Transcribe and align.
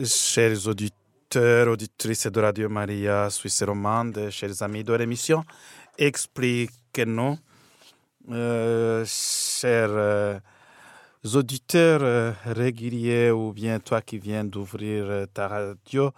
Chers 0.00 0.66
auditeurs, 0.68 1.68
auditrices 1.68 2.26
de 2.26 2.40
Radio 2.40 2.70
Maria 2.70 3.28
Suisse 3.28 3.62
romande, 3.62 4.30
chers 4.30 4.62
amis 4.62 4.82
de 4.82 4.94
l'émission, 4.94 5.44
expliquez-nous, 5.98 7.36
euh, 8.30 9.04
chers 9.06 9.90
euh, 9.90 10.40
auditeurs 11.34 12.00
euh, 12.02 12.32
réguliers 12.46 13.30
ou 13.30 13.52
bien 13.52 13.80
toi 13.80 14.00
qui 14.00 14.16
viens 14.18 14.44
d'ouvrir 14.44 15.04
euh, 15.04 15.26
ta 15.26 15.48
radio, 15.48 16.10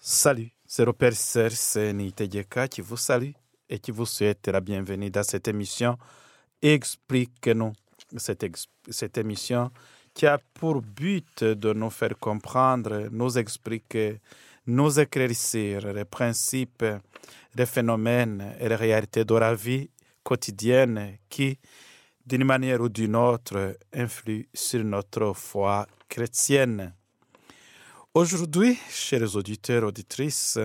salut, 0.00 0.50
c'est 0.66 0.86
le 0.86 0.94
Père 0.94 1.12
Serge 1.12 1.76
Nitegyeka 1.76 2.68
qui 2.68 2.80
vous 2.80 2.96
salue 2.96 3.32
et 3.68 3.80
qui 3.80 3.90
vous 3.90 4.06
souhaite 4.06 4.48
la 4.48 4.62
bienvenue 4.62 5.10
dans 5.10 5.22
cette 5.22 5.46
émission. 5.46 5.98
Expliquez-nous 6.62 7.74
cette, 8.16 8.46
cette 8.88 9.18
émission 9.18 9.70
qui 10.14 10.26
a 10.26 10.38
pour 10.38 10.82
but 10.82 11.44
de 11.44 11.72
nous 11.72 11.90
faire 11.90 12.18
comprendre, 12.18 13.08
nous 13.10 13.38
expliquer, 13.38 14.20
nous 14.66 15.00
éclaircir 15.00 15.92
les 15.92 16.04
principes, 16.04 16.84
les 17.54 17.66
phénomènes 17.66 18.54
et 18.60 18.68
les 18.68 18.76
réalités 18.76 19.24
de 19.24 19.34
la 19.34 19.54
vie 19.54 19.90
quotidienne 20.22 21.18
qui, 21.28 21.58
d'une 22.24 22.44
manière 22.44 22.80
ou 22.80 22.88
d'une 22.88 23.16
autre, 23.16 23.76
influent 23.92 24.44
sur 24.54 24.84
notre 24.84 25.32
foi 25.32 25.86
chrétienne. 26.08 26.94
Aujourd'hui, 28.14 28.78
chers 28.90 29.34
auditeurs, 29.34 29.84
auditrices, 29.84 30.58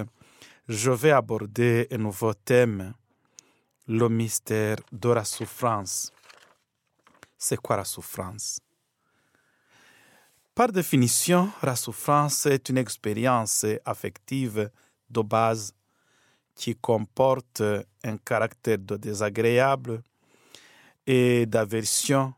je 0.67 0.91
vais 0.91 1.11
aborder 1.11 1.87
un 1.91 1.97
nouveau 1.97 2.33
thème, 2.33 2.93
le 3.87 4.09
mystère 4.09 4.77
de 4.91 5.09
la 5.09 5.23
souffrance. 5.23 6.11
C'est 7.37 7.57
quoi 7.57 7.77
la 7.77 7.85
souffrance? 7.85 8.59
Par 10.57 10.71
définition, 10.71 11.51
la 11.61 11.75
souffrance 11.75 12.47
est 12.47 12.69
une 12.69 12.79
expérience 12.79 13.63
affective 13.85 14.71
de 15.07 15.21
base 15.21 15.71
qui 16.55 16.73
comporte 16.75 17.61
un 18.03 18.17
caractère 18.17 18.79
de 18.79 18.97
désagréable 18.97 20.01
et 21.05 21.45
d'aversion 21.45 22.33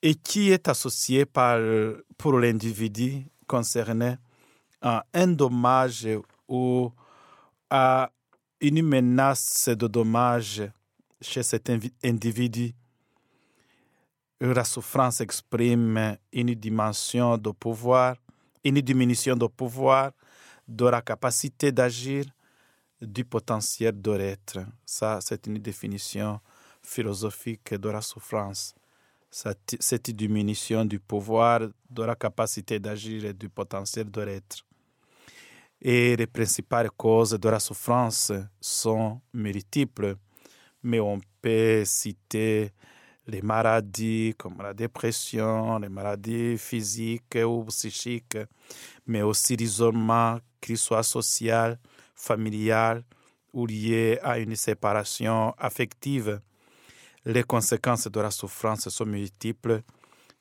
et 0.00 0.14
qui 0.14 0.52
est 0.52 0.66
associée 0.66 1.26
par, 1.26 1.60
pour 2.16 2.38
l'individu 2.38 3.26
concerné 3.46 4.16
à 4.80 5.04
un 5.12 5.26
dommage 5.26 6.08
ou 6.48 6.90
à 7.68 8.10
une 8.62 8.80
menace 8.80 9.68
de 9.68 9.86
dommage 9.86 10.62
chez 11.20 11.42
cet 11.42 11.70
individu. 12.02 12.72
La 14.52 14.64
souffrance 14.64 15.22
exprime 15.22 16.18
une 16.30 16.54
dimension 16.54 17.38
de 17.38 17.50
pouvoir, 17.50 18.16
une 18.62 18.78
diminution 18.82 19.36
de 19.36 19.46
pouvoir, 19.46 20.12
de 20.68 20.84
la 20.84 21.00
capacité 21.00 21.72
d'agir, 21.72 22.26
du 23.00 23.24
potentiel 23.24 23.98
de 24.02 24.10
l'être. 24.10 24.58
Ça, 24.84 25.18
c'est 25.22 25.46
une 25.46 25.56
définition 25.56 26.40
philosophique 26.82 27.72
de 27.72 27.88
la 27.88 28.02
souffrance. 28.02 28.74
Cette, 29.30 29.76
cette 29.80 30.10
diminution 30.10 30.84
du 30.84 31.00
pouvoir, 31.00 31.60
de 31.88 32.02
la 32.02 32.14
capacité 32.14 32.78
d'agir 32.78 33.24
et 33.24 33.32
du 33.32 33.48
potentiel 33.48 34.10
de 34.10 34.20
l'être. 34.20 34.58
Et 35.80 36.16
les 36.16 36.26
principales 36.26 36.90
causes 36.90 37.30
de 37.30 37.48
la 37.48 37.60
souffrance 37.60 38.30
sont 38.60 39.22
multiples, 39.32 40.16
mais 40.82 41.00
on 41.00 41.18
peut 41.40 41.82
citer 41.86 42.72
les 43.26 43.42
maladies 43.42 44.34
comme 44.36 44.60
la 44.62 44.74
dépression, 44.74 45.78
les 45.78 45.88
maladies 45.88 46.58
physiques 46.58 47.38
ou 47.44 47.64
psychiques, 47.64 48.38
mais 49.06 49.22
aussi 49.22 49.56
l'isolement, 49.56 50.38
qu'il 50.60 50.78
soit 50.78 51.02
social, 51.02 51.78
familial 52.14 53.04
ou 53.52 53.66
lié 53.66 54.18
à 54.22 54.38
une 54.38 54.56
séparation 54.56 55.54
affective. 55.58 56.40
Les 57.24 57.42
conséquences 57.42 58.08
de 58.08 58.20
la 58.20 58.30
souffrance 58.30 58.88
sont 58.88 59.06
multiples 59.06 59.82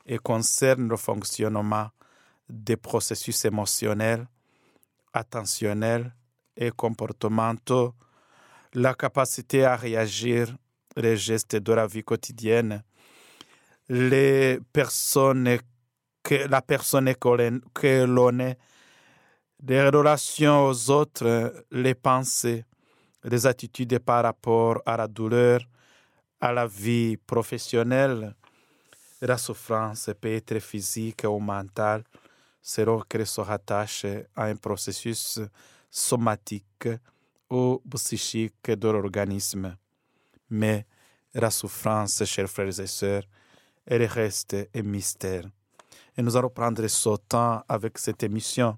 et 0.05 0.17
concernent 0.17 0.89
le 0.89 0.97
fonctionnement 0.97 1.89
des 2.49 2.75
processus 2.75 3.45
émotionnels, 3.45 4.27
attentionnels 5.13 6.13
et 6.57 6.71
comportementaux, 6.71 7.93
la 8.73 8.93
capacité 8.93 9.63
à 9.65 9.75
réagir 9.75 10.53
les 10.95 11.17
gestes 11.17 11.55
de 11.55 11.73
la 11.73 11.87
vie 11.87 12.03
quotidienne, 12.03 12.83
les 13.89 14.59
personnes 14.71 15.57
que 16.23 16.47
la 16.47 16.61
personne 16.61 17.13
que 17.15 18.05
l'on- 18.05 18.39
est, 18.39 18.57
les 19.67 19.89
relations 19.89 20.67
aux 20.67 20.89
autres, 20.89 21.65
les 21.71 21.95
pensées, 21.95 22.65
les 23.23 23.45
attitudes 23.45 23.99
par 23.99 24.23
rapport 24.23 24.81
à 24.85 24.97
la 24.97 25.07
douleur, 25.07 25.61
à 26.39 26.51
la 26.51 26.67
vie 26.67 27.17
professionnelle. 27.17 28.35
La 29.21 29.37
souffrance 29.37 30.09
peut 30.19 30.33
être 30.33 30.59
physique 30.59 31.23
ou 31.25 31.39
mentale 31.39 32.03
selon 32.61 33.01
qu'elle 33.01 33.27
se 33.27 33.41
rattache 33.41 34.05
à 34.35 34.45
un 34.45 34.55
processus 34.55 35.39
somatique 35.89 36.89
ou 37.49 37.81
psychique 37.93 38.71
de 38.71 38.87
l'organisme. 38.89 39.77
Mais 40.49 40.85
la 41.33 41.49
souffrance, 41.49 42.23
chers 42.25 42.49
frères 42.49 42.79
et 42.79 42.87
sœurs, 42.87 43.23
elle 43.85 44.03
reste 44.05 44.55
un 44.75 44.81
mystère. 44.83 45.45
Et 46.15 46.21
nous 46.21 46.35
allons 46.35 46.49
prendre 46.49 46.85
ce 46.87 47.17
temps 47.27 47.63
avec 47.67 47.97
cette 47.97 48.23
émission 48.23 48.77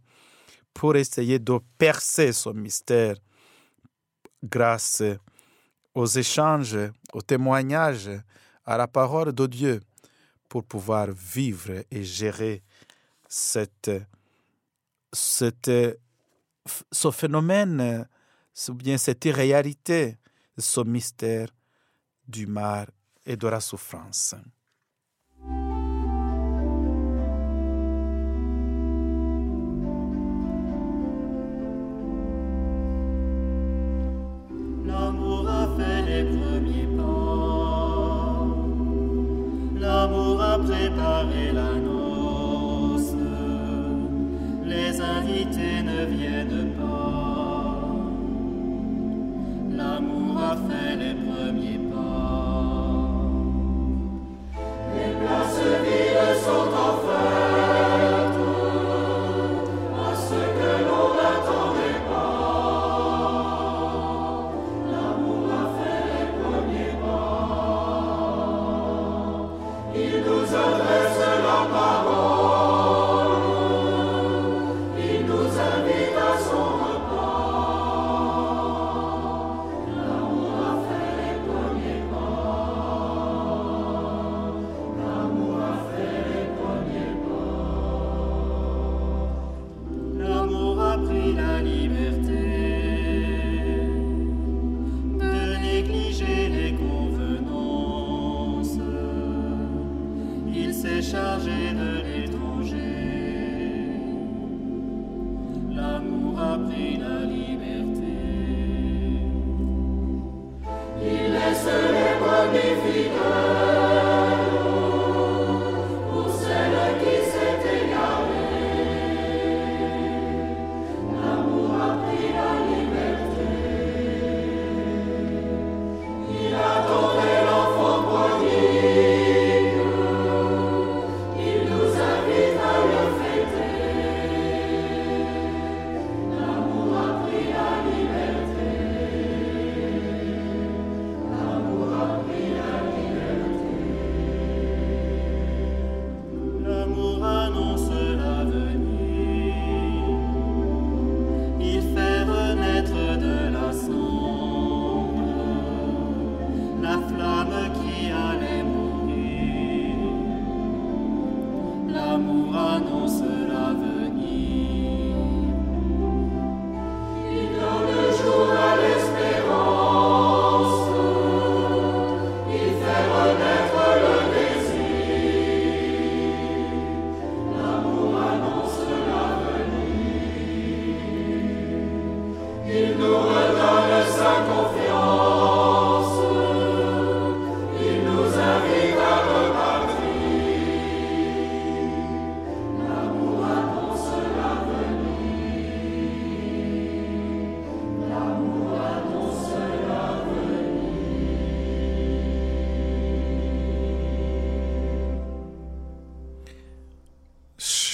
pour 0.74 0.96
essayer 0.96 1.40
de 1.40 1.60
percer 1.78 2.34
ce 2.34 2.50
mystère 2.50 3.16
grâce 4.44 5.04
aux 5.94 6.06
échanges, 6.06 6.78
aux 7.14 7.22
témoignages, 7.22 8.12
à 8.66 8.78
la 8.78 8.88
parole 8.88 9.32
de 9.32 9.46
Dieu 9.48 9.82
pour 10.50 10.64
pouvoir 10.64 11.12
vivre 11.12 11.84
et 11.92 12.04
gérer 12.04 12.64
cette, 13.28 13.92
ce 15.14 15.52
phénomène, 17.12 18.08
ou 18.70 18.74
bien 18.74 18.98
cette 18.98 19.24
réalité, 19.26 20.18
ce 20.58 20.82
mystère 20.82 21.50
du 22.28 22.48
mal 22.48 22.88
et 23.26 23.38
de 23.38 23.48
la 23.48 23.60
souffrance. 23.60 24.36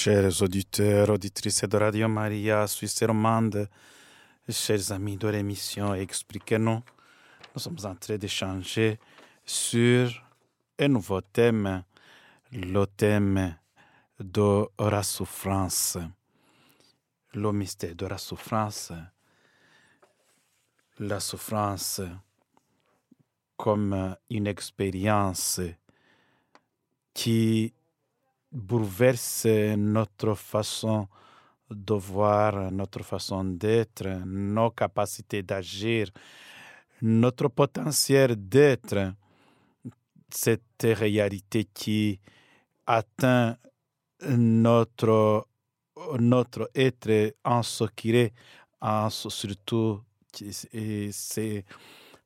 Chers 0.04 0.42
auditeurs, 0.42 1.10
auditrices 1.10 1.62
de 1.68 1.76
Radio 1.76 2.08
Maria, 2.08 2.66
Suisse 2.66 3.04
romande, 3.04 3.68
chers 4.48 4.90
amis 4.90 5.16
de 5.16 5.28
l'émission 5.28 5.94
Expliquez-nous, 5.94 6.82
nous 7.54 7.60
sommes 7.60 7.78
en 7.84 7.94
train 7.94 8.16
d'échanger 8.16 8.98
sur 9.44 10.10
un 10.80 10.88
nouveau 10.88 11.20
thème, 11.20 11.84
le 12.50 12.84
thème 12.86 13.56
de 14.18 14.66
la 14.80 15.04
souffrance, 15.04 15.96
le 17.32 17.52
mystère 17.52 17.94
de 17.94 18.06
la 18.06 18.18
souffrance, 18.18 18.90
la 20.98 21.20
souffrance 21.20 22.00
comme 23.56 24.16
une 24.28 24.48
expérience 24.48 25.60
qui 27.14 27.72
bouleverse 28.52 29.46
notre 29.76 30.34
façon 30.34 31.08
de 31.70 31.94
voir, 31.94 32.70
notre 32.70 33.02
façon 33.02 33.44
d'être, 33.44 34.06
nos 34.26 34.70
capacités 34.70 35.42
d'agir, 35.42 36.08
notre 37.00 37.48
potentiel 37.48 38.36
d'être, 38.36 39.14
cette 40.28 40.82
réalité 40.84 41.64
qui 41.72 42.20
atteint 42.86 43.56
notre, 44.28 45.46
notre 46.18 46.70
être 46.74 47.34
en 47.44 47.62
secret, 47.62 48.32
en, 48.80 49.08
surtout, 49.10 50.00
et 50.72 51.10
c'est 51.12 51.64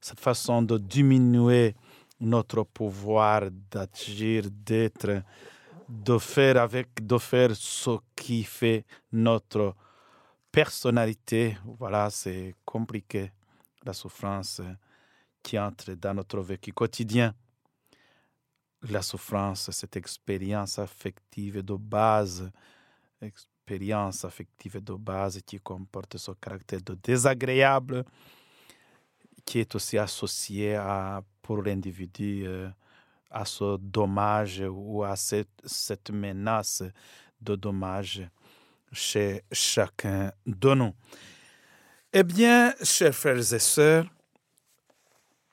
cette 0.00 0.20
façon 0.20 0.62
de 0.62 0.78
diminuer 0.78 1.74
notre 2.20 2.62
pouvoir 2.64 3.50
d'agir, 3.70 4.44
d'être, 4.50 5.22
de 5.88 6.18
faire 6.18 6.56
avec, 6.56 7.06
de 7.06 7.18
faire 7.18 7.54
ce 7.54 7.98
qui 8.14 8.44
fait 8.44 8.84
notre 9.12 9.74
personnalité. 10.50 11.56
Voilà, 11.78 12.10
c'est 12.10 12.54
compliqué, 12.64 13.32
la 13.84 13.92
souffrance 13.92 14.60
qui 15.42 15.58
entre 15.58 15.92
dans 15.92 16.14
notre 16.14 16.40
vécu 16.40 16.72
quotidien. 16.72 17.34
La 18.90 19.02
souffrance, 19.02 19.70
cette 19.70 19.96
expérience 19.96 20.78
affective 20.78 21.62
de 21.62 21.74
base, 21.74 22.50
expérience 23.20 24.24
affective 24.24 24.82
de 24.82 24.94
base 24.94 25.40
qui 25.44 25.58
comporte 25.60 26.18
ce 26.18 26.32
caractère 26.32 26.82
de 26.82 26.94
désagréable, 26.94 28.04
qui 29.44 29.60
est 29.60 29.74
aussi 29.74 29.98
associé 29.98 30.74
à, 30.74 31.22
pour 31.42 31.62
l'individu 31.62 32.44
euh, 32.46 32.68
à 33.30 33.44
ce 33.44 33.76
dommage 33.78 34.62
ou 34.68 35.04
à 35.04 35.16
cette, 35.16 36.10
menace 36.10 36.82
de 37.40 37.56
dommage 37.56 38.28
chez 38.92 39.42
chacun 39.52 40.32
de 40.46 40.74
nous. 40.74 40.94
Eh 42.12 42.22
bien, 42.22 42.74
chers 42.82 43.14
frères 43.14 43.52
et 43.52 43.58
sœurs, 43.58 44.06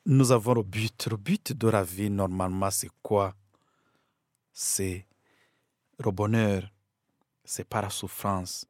nous 0.06 0.31
avons 0.31 0.54
le 0.56 0.64
but. 0.64 1.08
Le 1.10 1.18
but 1.18 1.54
de 1.54 1.68
la 1.68 1.84
vie, 1.84 2.10
normalement, 2.10 2.72
c'est 2.72 2.90
quoi? 3.02 3.34
C'est 4.52 5.06
le 6.00 6.12
bonheur, 6.12 6.70
c'est 7.44 7.68
pas 7.68 7.81
la 7.81 7.90
souffrance. 7.90 8.66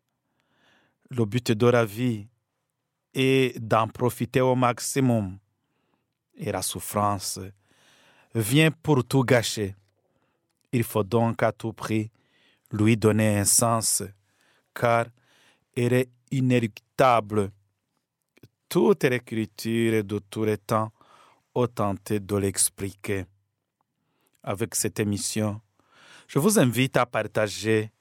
Le 1.09 1.25
but 1.25 1.51
de 1.51 1.67
la 1.67 1.85
vie 1.85 2.27
est 3.13 3.59
d'en 3.59 3.87
profiter 3.87 4.41
au 4.41 4.55
maximum. 4.55 5.37
Et 6.35 6.51
la 6.51 6.61
souffrance, 6.61 7.39
vient 8.33 8.71
pour 8.71 9.03
tout 9.05 9.23
gâcher. 9.23 9.75
Il 10.71 10.83
faut 10.83 11.03
donc 11.03 11.43
à 11.43 11.51
tout 11.51 11.73
prix 11.73 12.09
lui 12.71 12.97
donner 12.97 13.37
un 13.37 13.45
sens, 13.45 14.03
car 14.73 15.05
elle 15.75 15.93
est 15.93 16.09
inéluctable. 16.31 17.51
Toute 18.67 19.03
l'écriture 19.03 20.03
de 20.03 20.19
tous 20.19 20.45
les 20.45 20.57
temps 20.57 20.91
a 21.53 21.67
tenté 21.67 22.19
de 22.19 22.35
l'expliquer. 22.35 23.25
Avec 24.41 24.73
cette 24.73 24.99
émission, 24.99 25.61
je 26.27 26.39
vous 26.39 26.57
invite 26.57 26.97
à 26.97 27.05
partager 27.05 27.91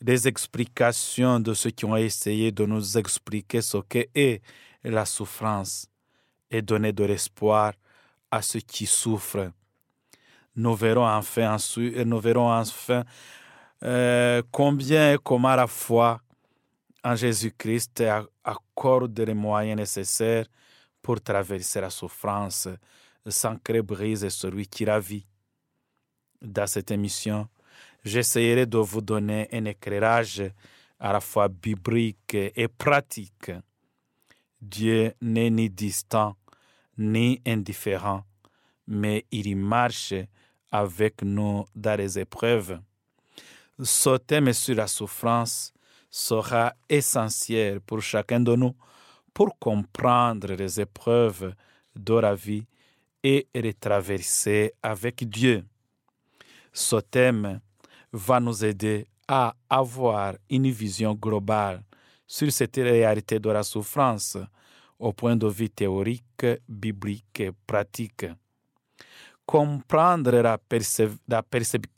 des 0.00 0.28
explications 0.28 1.40
de 1.40 1.54
ceux 1.54 1.70
qui 1.70 1.86
ont 1.86 1.96
essayé 1.96 2.52
de 2.52 2.66
nous 2.66 2.98
expliquer 2.98 3.62
ce 3.62 3.78
qu'est 3.78 4.42
la 4.84 5.06
souffrance 5.06 5.88
et 6.50 6.60
donner 6.60 6.92
de 6.92 7.04
l'espoir 7.04 7.72
à 8.30 8.42
ceux 8.42 8.60
qui 8.60 8.84
souffrent. 8.84 9.50
Nous 10.56 10.74
verrons 10.74 11.06
enfin, 11.06 11.56
nous 12.04 12.20
verrons 12.20 12.52
enfin 12.52 13.04
euh, 13.82 14.42
combien 14.50 15.14
et 15.14 15.18
comment 15.22 15.54
la 15.56 15.66
foi 15.66 16.20
en 17.02 17.16
Jésus-Christ 17.16 18.02
accorde 18.42 19.18
les 19.20 19.34
moyens 19.34 19.76
nécessaires 19.76 20.46
pour 21.02 21.20
traverser 21.20 21.80
la 21.80 21.90
souffrance 21.90 22.68
sans 23.26 23.56
que 23.56 23.80
brise 23.80 24.28
celui 24.28 24.66
qui 24.66 24.84
la 24.84 25.00
vit. 25.00 25.26
Dans 26.40 26.66
cette 26.66 26.90
émission, 26.90 27.48
j'essaierai 28.04 28.66
de 28.66 28.78
vous 28.78 29.00
donner 29.00 29.48
un 29.52 29.64
éclairage 29.64 30.42
à 30.98 31.12
la 31.12 31.20
fois 31.20 31.48
biblique 31.48 32.34
et 32.34 32.68
pratique. 32.68 33.50
Dieu 34.60 35.12
n'est 35.20 35.50
ni 35.50 35.68
distant 35.68 36.36
ni 36.96 37.42
indifférent, 37.46 38.24
mais 38.86 39.26
il 39.30 39.46
y 39.46 39.54
marche 39.54 40.14
avec 40.74 41.22
nous 41.22 41.64
dans 41.76 41.96
les 41.96 42.18
épreuves. 42.18 42.80
Ce 43.80 44.16
thème 44.16 44.52
sur 44.52 44.74
la 44.74 44.88
souffrance 44.88 45.72
sera 46.10 46.74
essentiel 46.88 47.80
pour 47.80 48.02
chacun 48.02 48.40
de 48.40 48.56
nous 48.56 48.74
pour 49.32 49.56
comprendre 49.56 50.52
les 50.54 50.80
épreuves 50.80 51.54
de 51.94 52.14
la 52.14 52.34
vie 52.34 52.66
et 53.22 53.46
les 53.54 53.74
traverser 53.74 54.72
avec 54.82 55.28
Dieu. 55.28 55.64
Ce 56.72 56.96
thème 56.96 57.60
va 58.12 58.40
nous 58.40 58.64
aider 58.64 59.06
à 59.28 59.54
avoir 59.70 60.34
une 60.50 60.70
vision 60.72 61.14
globale 61.14 61.84
sur 62.26 62.50
cette 62.50 62.76
réalité 62.76 63.38
de 63.38 63.50
la 63.50 63.62
souffrance 63.62 64.36
au 64.98 65.12
point 65.12 65.36
de 65.36 65.46
vue 65.46 65.70
théorique, 65.70 66.46
biblique 66.68 67.38
et 67.38 67.52
pratique. 67.64 68.26
Comprendre 69.46 70.40
la, 70.40 70.58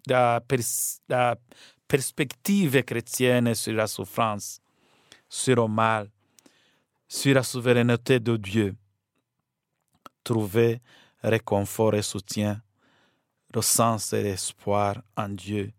la, 0.08 0.40
la 1.08 1.36
perspective 1.86 2.82
chrétienne 2.82 3.54
sur 3.54 3.72
la 3.72 3.86
souffrance, 3.86 4.60
sur 5.28 5.56
le 5.56 5.68
mal, 5.68 6.10
sur 7.08 7.34
la 7.34 7.42
souveraineté 7.42 8.18
de 8.20 8.36
Dieu. 8.36 8.74
Trouver 10.24 10.80
réconfort 11.22 11.94
et 11.94 12.02
soutien, 12.02 12.60
le 13.54 13.62
sens 13.62 14.12
et 14.12 14.22
l'espoir 14.22 15.02
en 15.16 15.28
Dieu. 15.28 15.72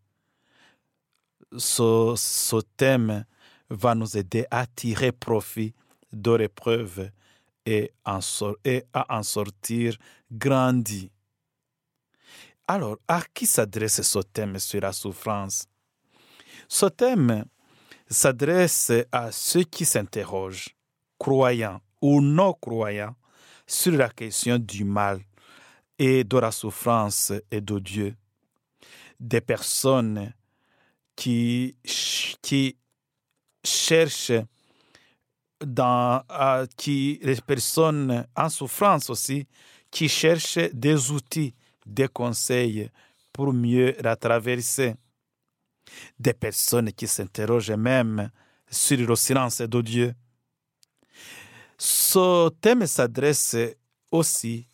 Ce, 1.58 2.14
ce 2.16 2.62
thème 2.78 3.26
va 3.70 3.94
nous 3.94 4.18
aider 4.18 4.46
à 4.50 4.66
tirer 4.66 5.12
profit 5.12 5.74
de 6.12 6.32
l'épreuve 6.32 7.12
et 7.66 7.92
à 8.06 8.20
en 9.10 9.24
sortir 9.24 9.98
grandi. 10.32 11.12
Alors, 12.70 12.98
à 13.08 13.22
qui 13.34 13.46
s'adresse 13.46 14.02
ce 14.02 14.20
thème 14.20 14.60
sur 14.60 14.82
la 14.82 14.92
souffrance? 14.92 15.68
Ce 16.68 16.86
thème 16.88 17.46
s'adresse 18.10 18.92
à 19.12 19.32
ceux 19.32 19.64
qui 19.64 19.86
s'interrogent, 19.86 20.76
croyants 21.18 21.80
ou 22.02 22.22
non 22.22 22.54
croyants, 22.54 23.16
sur 23.66 23.94
la 23.94 24.10
question 24.10 24.58
du 24.58 24.84
mal 24.84 25.22
et 25.98 26.26
de 26.26 26.38
la 26.38 26.52
souffrance 26.52 27.32
et 27.52 27.62
de 27.62 27.80
Dieu. 27.80 28.16
Des 29.20 29.42
personnes 29.42 30.34
qui, 31.16 31.76
cherchent 33.64 34.32
dans, 35.66 36.22
les 36.86 37.42
personnes 37.46 38.28
en 38.36 38.50
souffrance 38.50 39.10
aussi, 39.10 39.48
qui 39.90 40.08
cherchent 40.08 40.60
des 40.74 41.12
outils, 41.12 41.54
des 41.88 42.08
conseils 42.08 42.89
pour 43.34 43.53
mieux 43.53 43.96
la 44.01 44.15
traverser. 44.15 44.96
Des 46.20 46.34
personnes 46.34 46.91
qui 46.91 47.08
s'interrogent 47.08 47.72
même 47.72 48.29
sur 48.70 48.98
le 48.98 49.15
silence 49.15 49.62
de 49.62 49.82
Dieu. 49.82 50.13
Ce 51.77 52.50
thème 52.50 52.86
s'adresse 52.86 53.56
aussi 54.12 54.67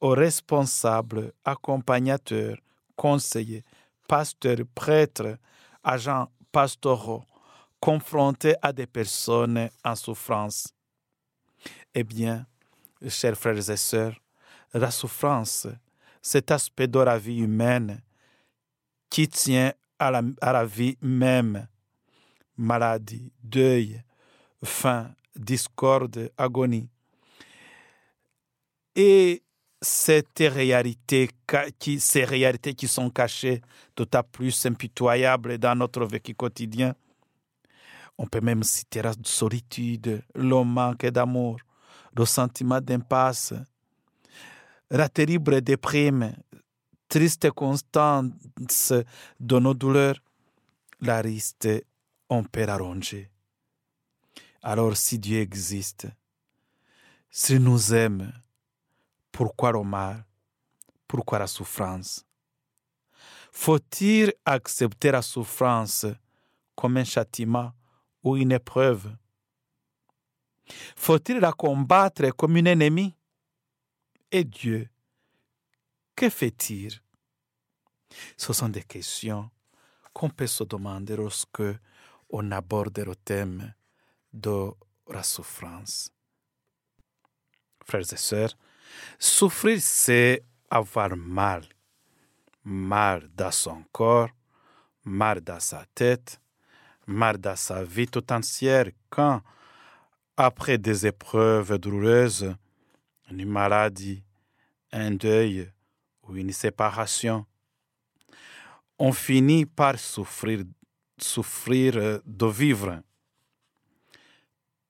aux 0.00 0.10
responsables, 0.10 1.32
accompagnateurs, 1.44 2.56
conseillers, 2.96 3.62
pasteurs, 4.08 4.58
prêtres, 4.74 5.38
agents 5.84 6.28
pastoraux, 6.50 7.24
confrontés 7.78 8.56
à 8.60 8.72
des 8.72 8.86
personnes 8.86 9.68
en 9.84 9.94
souffrance. 9.94 10.68
Eh 11.94 12.02
bien, 12.02 12.46
chers 13.08 13.36
frères 13.36 13.70
et 13.70 13.76
sœurs, 13.76 14.18
la 14.74 14.90
souffrance, 14.90 15.68
cet 16.26 16.50
aspect 16.50 16.88
de 16.88 16.98
la 16.98 17.18
vie 17.18 17.38
humaine 17.38 18.02
qui 19.08 19.28
tient 19.28 19.72
à 19.96 20.10
la, 20.10 20.22
à 20.40 20.52
la 20.52 20.64
vie 20.64 20.98
même 21.00 21.68
maladie, 22.56 23.32
deuil, 23.44 24.02
faim, 24.64 25.14
discorde, 25.36 26.32
agonie. 26.36 26.88
Et 28.96 29.44
cette 29.80 30.40
réalité, 30.40 31.30
qui, 31.78 32.00
ces 32.00 32.24
réalités 32.24 32.74
qui 32.74 32.88
sont 32.88 33.08
cachées 33.08 33.62
d'autant 33.96 34.24
plus 34.24 34.66
impitoyables 34.66 35.58
dans 35.58 35.76
notre 35.76 36.04
vécu 36.06 36.34
quotidien, 36.34 36.96
on 38.18 38.26
peut 38.26 38.40
même 38.40 38.64
citer 38.64 39.00
la 39.00 39.12
solitude, 39.22 40.24
le 40.34 40.64
manque 40.64 41.06
d'amour, 41.06 41.58
le 42.16 42.24
sentiment 42.24 42.80
d'impasse, 42.80 43.54
la 44.90 45.08
terrible 45.08 45.60
déprime, 45.60 46.34
triste 47.08 47.50
constance 47.50 48.92
de 49.40 49.58
nos 49.58 49.74
douleurs, 49.74 50.20
la 51.00 51.20
riste, 51.20 51.68
on 52.28 52.44
peut 52.44 52.66
la 52.66 52.76
ronger. 52.76 53.30
Alors 54.62 54.96
si 54.96 55.18
Dieu 55.18 55.40
existe, 55.40 56.08
s'il 57.30 57.62
nous 57.62 57.94
aime, 57.94 58.32
pourquoi 59.30 59.72
le 59.72 59.82
mal? 59.82 60.24
Pourquoi 61.06 61.38
la 61.38 61.46
souffrance? 61.46 62.24
Faut-il 63.52 64.32
accepter 64.44 65.10
la 65.10 65.22
souffrance 65.22 66.06
comme 66.74 66.96
un 66.96 67.04
châtiment 67.04 67.72
ou 68.22 68.36
une 68.36 68.52
épreuve? 68.52 69.14
Faut-il 70.96 71.38
la 71.38 71.52
combattre 71.52 72.28
comme 72.30 72.56
une 72.56 72.66
ennemie? 72.66 73.14
Et 74.38 74.44
Dieu, 74.44 74.90
que 76.14 76.28
fait-il? 76.28 77.00
Ce 78.36 78.52
sont 78.52 78.68
des 78.68 78.82
questions 78.82 79.50
qu'on 80.12 80.28
peut 80.28 80.46
se 80.46 80.62
demander 80.62 81.16
lorsque 81.16 81.62
on 82.28 82.52
aborde 82.52 82.98
le 82.98 83.16
thème 83.16 83.72
de 84.34 84.72
la 85.08 85.22
souffrance. 85.22 86.10
Frères 87.86 88.12
et 88.12 88.16
sœurs, 88.18 88.54
souffrir, 89.18 89.80
c'est 89.80 90.42
avoir 90.68 91.16
mal. 91.16 91.64
Mal 92.62 93.30
dans 93.34 93.50
son 93.50 93.84
corps, 93.90 94.28
mal 95.02 95.40
dans 95.40 95.60
sa 95.60 95.86
tête, 95.94 96.42
mal 97.06 97.38
dans 97.38 97.56
sa 97.56 97.82
vie 97.82 98.06
tout 98.06 98.30
entière 98.30 98.90
quand, 99.08 99.40
après 100.36 100.76
des 100.76 101.06
épreuves 101.06 101.78
douloureuses, 101.78 102.54
une 103.30 103.46
maladie, 103.46 104.22
un 104.92 105.10
deuil 105.12 105.70
ou 106.22 106.36
une 106.36 106.52
séparation, 106.52 107.46
on 108.98 109.12
finit 109.12 109.66
par 109.66 109.98
souffrir, 109.98 110.64
souffrir 111.18 112.20
de 112.24 112.46
vivre. 112.46 113.02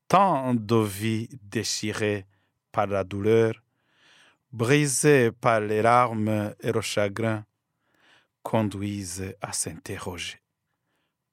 Tant 0.08 0.54
de 0.54 0.76
vies 0.76 1.28
déchirées 1.42 2.26
par 2.70 2.86
la 2.86 3.02
douleur, 3.02 3.54
brisées 4.52 5.32
par 5.32 5.60
les 5.60 5.82
larmes 5.82 6.54
et 6.60 6.70
le 6.70 6.80
chagrin, 6.80 7.44
conduisent 8.42 9.34
à 9.40 9.52
s'interroger. 9.52 10.40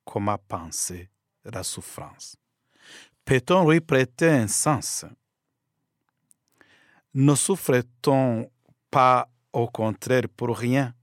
Comment 0.03 0.39
penser 0.39 1.09
la 1.45 1.63
souffrance? 1.63 2.35
Peut-on 3.23 3.69
lui 3.69 3.79
prêter 3.79 4.29
un 4.29 4.47
sens? 4.47 5.05
Ne 7.13 7.35
souffre-t-on 7.35 8.49
pas 8.93 9.27
au 9.51 9.67
contraire 9.67 10.29
pour 10.37 10.55
rien 10.55 10.93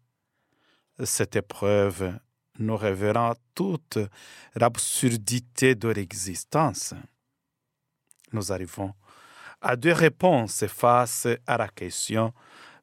Cette 1.02 1.34
épreuve 1.34 2.20
nous 2.60 2.76
révélera 2.76 3.34
toute 3.52 3.98
l'absurdité 4.54 5.74
de 5.74 5.88
l'existence. 5.88 6.94
Nous 8.32 8.52
arrivons 8.52 8.94
à 9.60 9.74
deux 9.74 9.92
réponses 9.92 10.66
face 10.66 11.26
à 11.44 11.56
la 11.56 11.66
question 11.66 12.32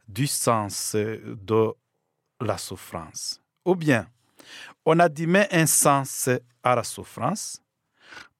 du 0.09 0.27
sens 0.27 0.93
de 0.95 1.71
la 2.41 2.57
souffrance. 2.57 3.41
Ou 3.63 3.75
bien, 3.75 4.09
on 4.85 4.99
admet 4.99 5.47
un 5.51 5.67
sens 5.67 6.29
à 6.63 6.75
la 6.75 6.83
souffrance 6.83 7.61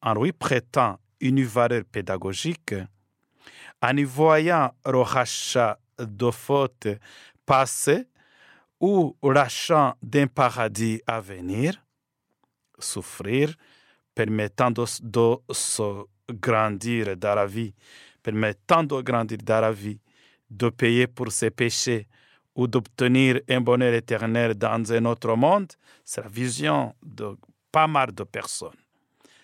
en 0.02 0.22
lui 0.22 0.34
prêtant 0.34 1.00
une 1.22 1.44
valeur 1.46 1.84
pédagogique, 1.86 2.76
en 3.82 3.96
y 3.96 4.04
voyant 4.04 4.74
le 4.86 5.00
rachat 5.00 5.80
de 6.00 6.32
fautes 6.32 6.88
passées 7.46 8.08
ou 8.80 9.16
l'achat 9.24 9.96
d'un 10.02 10.28
paradis 10.28 11.02
à 11.08 11.20
venir, 11.20 11.84
souffrir, 12.80 13.56
permettant 14.14 14.72
de, 14.72 14.84
de 15.02 15.54
se 15.54 16.06
grandir 16.30 17.16
dans 17.18 17.36
la 17.36 17.46
vie, 17.46 17.74
permettant 18.22 18.84
de 18.84 19.02
grandir 19.02 19.38
dans 19.44 19.62
la 19.62 19.72
vie, 19.72 20.00
de 20.50 20.70
payer 20.70 21.08
pour 21.08 21.32
ses 21.32 21.50
péchés 21.50 22.08
ou 22.56 22.68
d'obtenir 22.68 23.40
un 23.50 23.62
bonheur 23.62 23.94
éternel 23.94 24.56
dans 24.56 24.92
un 24.92 25.06
autre 25.06 25.36
monde, 25.36 25.72
c'est 26.04 26.22
la 26.22 26.28
vision 26.28 26.96
de 27.04 27.38
pas 27.72 27.88
mal 27.88 28.12
de 28.14 28.24
personnes. 28.24 28.82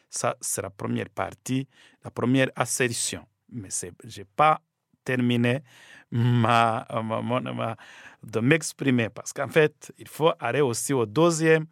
Ça, 0.10 0.36
c'est 0.41 0.62
la 0.62 0.69
première 0.69 1.10
partie, 1.10 1.67
la 2.03 2.12
première 2.12 2.50
assertion. 2.55 3.25
Mais 3.50 3.69
je 3.72 4.19
n'ai 4.19 4.25
pas 4.25 4.60
terminé 5.03 5.63
ma, 6.12 6.86
ma, 7.03 7.22
ma, 7.22 7.75
de 8.24 8.39
m'exprimer 8.39 9.10
parce 9.10 9.33
qu'en 9.33 9.48
fait, 9.48 9.91
il 9.98 10.07
faut 10.07 10.31
aller 10.39 10.62
aussi 10.62 10.93
au 10.93 11.05
deuxième, 11.05 11.65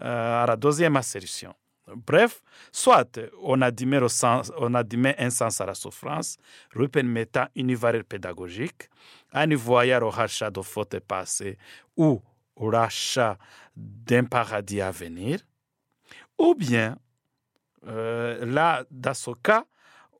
euh, 0.00 0.42
à 0.42 0.46
la 0.46 0.56
deuxième 0.56 0.96
assertion. 0.96 1.54
Bref, 1.94 2.42
soit 2.70 3.18
on 3.42 3.60
admet, 3.60 4.00
le 4.00 4.08
sens, 4.08 4.52
on 4.56 4.72
admet 4.74 5.14
un 5.18 5.30
sens 5.30 5.60
à 5.60 5.66
la 5.66 5.74
souffrance, 5.74 6.36
lui 6.74 6.88
permettant 6.88 7.46
une 7.54 7.74
valeur 7.74 8.04
pédagogique, 8.04 8.88
y 9.34 9.54
voyant 9.54 10.00
le 10.00 10.06
rachat 10.06 10.50
de 10.50 10.62
fautes 10.62 11.00
passées 11.00 11.58
ou 11.96 12.22
au 12.56 12.70
rachat 12.70 13.36
d'un 13.76 14.24
paradis 14.24 14.80
à 14.80 14.90
venir, 14.90 15.40
ou 16.38 16.54
bien, 16.54 16.96
euh, 17.86 18.44
là, 18.46 18.84
dans 18.90 19.14
ce 19.14 19.30
cas, 19.42 19.64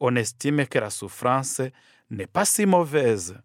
on 0.01 0.17
estime 0.17 0.67
que 0.67 0.79
la 0.79 0.91
souffrance 0.91 1.63
n'est 2.13 2.27
pas 2.27 2.45
si 2.45 2.67
mauvaise, 2.67 3.37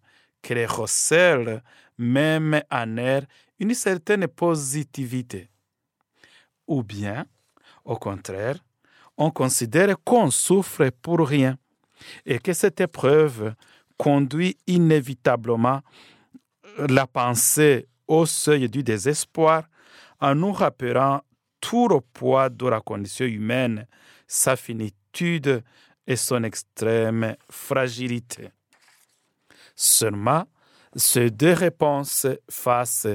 qu'elle 0.42 0.66
recèle 0.66 1.64
même 1.98 2.62
en 2.70 2.98
elle 2.98 3.28
une 3.60 3.74
certaine 3.74 4.28
positivité. 4.28 5.50
Ou 6.68 6.84
bien, 6.84 7.26
au 7.86 7.96
contraire, 7.96 8.58
on 9.18 9.32
considère 9.32 9.96
qu'on 10.04 10.30
souffre 10.30 10.90
pour 11.02 11.28
rien 11.28 11.58
et 12.26 12.40
que 12.40 12.54
cette 12.54 12.80
épreuve 12.82 13.56
conduit 13.98 14.58
inévitablement 14.68 15.82
la 16.78 17.08
pensée 17.08 17.88
au 18.08 18.26
seuil 18.26 18.70
du 18.70 18.84
désespoir 18.84 19.64
en 20.20 20.36
nous 20.36 20.52
rappelant 20.52 21.22
tout 21.60 21.88
le 21.88 22.00
poids 22.02 22.50
de 22.50 22.68
la 22.68 22.80
condition 22.82 23.26
humaine, 23.26 23.88
sa 24.28 24.56
finitude 24.56 25.64
et 26.06 26.16
son 26.16 26.44
extrême 26.44 27.36
fragilité. 27.50 28.50
Seulement, 29.80 30.46
ces 30.96 31.30
deux 31.30 31.54
réponses 31.54 32.26
face 32.50 33.06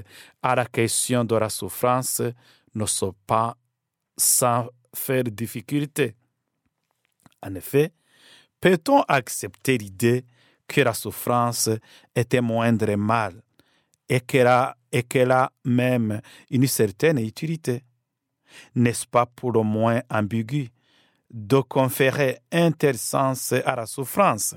à 0.40 0.54
la 0.54 0.64
question 0.64 1.24
de 1.24 1.34
la 1.34 1.48
souffrance 1.48 2.22
ne 2.74 2.86
sont 2.86 3.14
pas 3.26 3.56
sans 4.16 4.68
faire 4.94 5.24
difficulté. 5.24 6.14
En 7.42 7.56
effet, 7.56 7.92
peut-on 8.60 9.00
accepter 9.08 9.76
l'idée 9.76 10.24
que 10.68 10.82
la 10.82 10.94
souffrance 10.94 11.68
est 12.14 12.34
un 12.36 12.42
moindre 12.42 12.94
mal 12.94 13.42
et 14.08 14.20
qu'elle 14.20 14.46
a, 14.46 14.76
a 14.92 15.52
même 15.64 16.20
une 16.48 16.66
certaine 16.68 17.18
utilité? 17.18 17.82
N'est-ce 18.76 19.06
pas 19.06 19.26
pour 19.26 19.50
le 19.50 19.62
moins 19.62 20.00
ambigu 20.08 20.68
de 21.28 21.60
conférer 21.60 22.38
un 22.52 22.70
tel 22.70 22.96
sens 22.96 23.52
à 23.52 23.74
la 23.74 23.86
souffrance? 23.86 24.54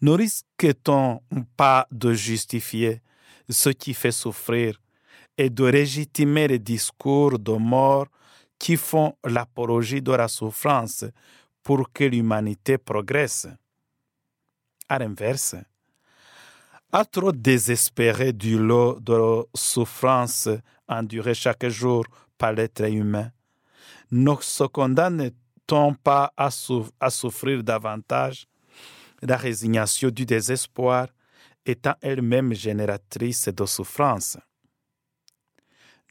Ne 0.00 0.12
risque-t-on 0.12 1.20
pas 1.56 1.86
de 1.90 2.12
justifier 2.12 3.02
ce 3.48 3.70
qui 3.70 3.94
fait 3.94 4.12
souffrir 4.12 4.80
et 5.36 5.50
de 5.50 5.64
légitimer 5.64 6.48
les 6.48 6.58
discours 6.58 7.38
de 7.38 7.52
mort 7.52 8.06
qui 8.58 8.76
font 8.76 9.14
l'apologie 9.24 10.02
de 10.02 10.12
la 10.12 10.28
souffrance 10.28 11.04
pour 11.62 11.92
que 11.92 12.04
l'humanité 12.04 12.78
progresse? 12.78 13.48
À 14.88 14.98
l'inverse, 14.98 15.56
à 16.92 17.04
trop 17.04 17.32
désespérer 17.32 18.32
du 18.32 18.58
lot 18.58 18.98
de 19.00 19.46
souffrance 19.54 20.48
endurée 20.88 21.34
chaque 21.34 21.68
jour 21.68 22.04
par 22.36 22.52
l'être 22.52 22.84
humain, 22.90 23.30
ne 24.10 24.34
se 24.40 24.64
condamne-t-on 24.64 25.94
pas 25.94 26.32
à, 26.36 26.50
à 26.98 27.10
souffrir 27.10 27.62
davantage 27.62 28.46
la 29.22 29.36
résignation 29.36 30.10
du 30.10 30.24
désespoir 30.26 31.08
étant 31.64 31.94
elle-même 32.00 32.54
génératrice 32.54 33.48
de 33.48 33.66
souffrance 33.66 34.38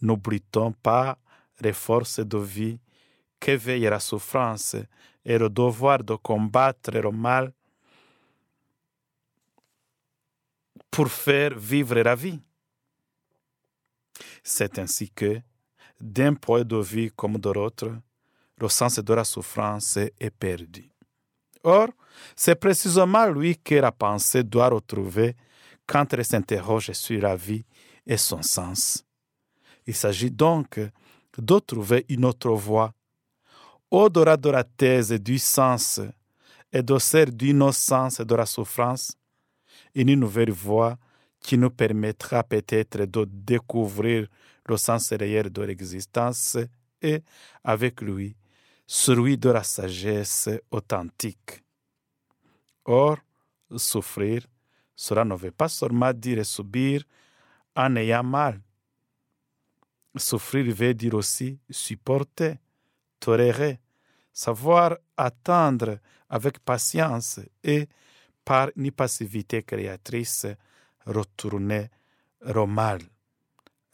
N'oublions 0.02 0.72
pas 0.72 1.18
les 1.60 1.74
forces 1.74 2.20
de 2.20 2.38
vie 2.38 2.80
qu'éveille 3.40 3.84
la 3.84 4.00
souffrance 4.00 4.76
et 5.26 5.38
le 5.38 5.50
devoir 5.50 6.04
de 6.04 6.16
combattre 6.16 6.92
le 6.92 7.12
mal 7.12 7.54
pour 10.90 11.10
faire 11.10 11.58
vivre 11.58 11.96
la 11.96 12.16
vie? 12.16 12.40
C'est 14.44 14.80
ainsi 14.80 15.10
que, 15.10 15.42
d'un 16.00 16.34
point 16.34 16.64
de 16.64 16.78
vue 16.78 17.12
comme 17.12 17.38
de 17.38 17.50
l'autre, 17.50 17.92
le 18.58 18.70
sens 18.70 19.00
de 19.00 19.14
la 19.14 19.24
souffrance 19.24 19.98
est 19.98 20.32
perdu. 20.32 20.90
Or, 21.64 21.90
c'est 22.36 22.56
précisément 22.56 23.28
lui 23.28 23.58
que 23.58 23.76
la 23.76 23.92
pensée 23.92 24.44
doit 24.44 24.70
retrouver 24.70 25.36
quand 25.86 26.14
elle 26.14 26.26
s'interroge 26.26 26.92
sur 26.92 27.22
la 27.22 27.36
vie 27.36 27.66
et 28.06 28.18
son 28.18 28.42
sens. 28.42 29.04
Il 29.86 29.96
s'agit 29.96 30.32
donc 30.32 30.80
de 31.38 31.60
trouver 31.60 32.06
une 32.10 32.26
autre 32.26 32.52
voie, 32.52 32.94
au-delà 33.90 34.38
de 34.38 34.50
la 34.50 34.64
thèse 34.64 35.12
du 35.14 35.40
sens 35.40 36.00
et 36.72 36.84
de 36.84 36.98
celle 37.00 37.36
non-sens 37.56 38.20
et 38.20 38.26
de 38.26 38.36
la 38.36 38.46
souffrance, 38.46 39.16
une 39.96 40.14
nouvelle 40.16 40.52
voie 40.52 40.98
qui 41.40 41.58
nous 41.58 41.70
permettra 41.70 42.44
peut-être 42.44 43.06
de 43.06 43.26
découvrir 43.26 44.28
le 44.68 44.78
sens 44.78 45.12
réel 45.14 45.50
de 45.50 45.62
l'existence 45.64 46.58
et, 47.02 47.24
avec 47.64 48.02
lui, 48.02 48.36
celui 48.86 49.38
de 49.38 49.50
la 49.50 49.64
sagesse 49.64 50.50
authentique. 50.70 51.64
Or, 52.92 53.20
souffrir, 53.78 54.48
cela 54.96 55.24
ne 55.24 55.36
veut 55.36 55.52
pas 55.52 55.70
seulement 55.70 56.12
dire 56.12 56.44
subir 56.44 57.04
en 57.76 57.96
ayant 57.96 58.24
mal. 58.24 58.60
Souffrir 60.16 60.74
veut 60.74 60.96
dire 60.96 61.14
aussi 61.14 61.60
supporter, 61.70 62.58
tolérer, 63.20 63.80
savoir 64.34 64.98
attendre 65.16 66.00
avec 66.30 66.58
patience 66.66 67.40
et, 67.64 67.88
par 68.44 68.70
une 68.76 68.92
passivité 68.92 69.62
créatrice, 69.62 70.48
retourner 71.06 71.92
au 72.44 72.66
mal. 72.66 73.02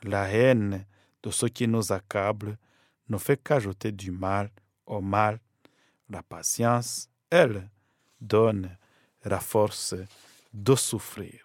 La 0.04 0.32
haine 0.32 0.86
de 1.22 1.32
ce 1.32 1.48
qui 1.48 1.68
nous 1.68 1.92
accable 1.92 2.58
ne 3.10 3.18
fait 3.18 3.44
qu'ajouter 3.44 3.92
du 3.92 4.12
mal 4.12 4.50
au 4.86 5.02
mal. 5.02 5.42
La 6.10 6.24
patience, 6.24 7.10
elle, 7.30 7.70
donne 8.22 8.78
la 9.30 9.40
force 9.40 9.96
de 10.54 10.76
souffrir. 10.76 11.45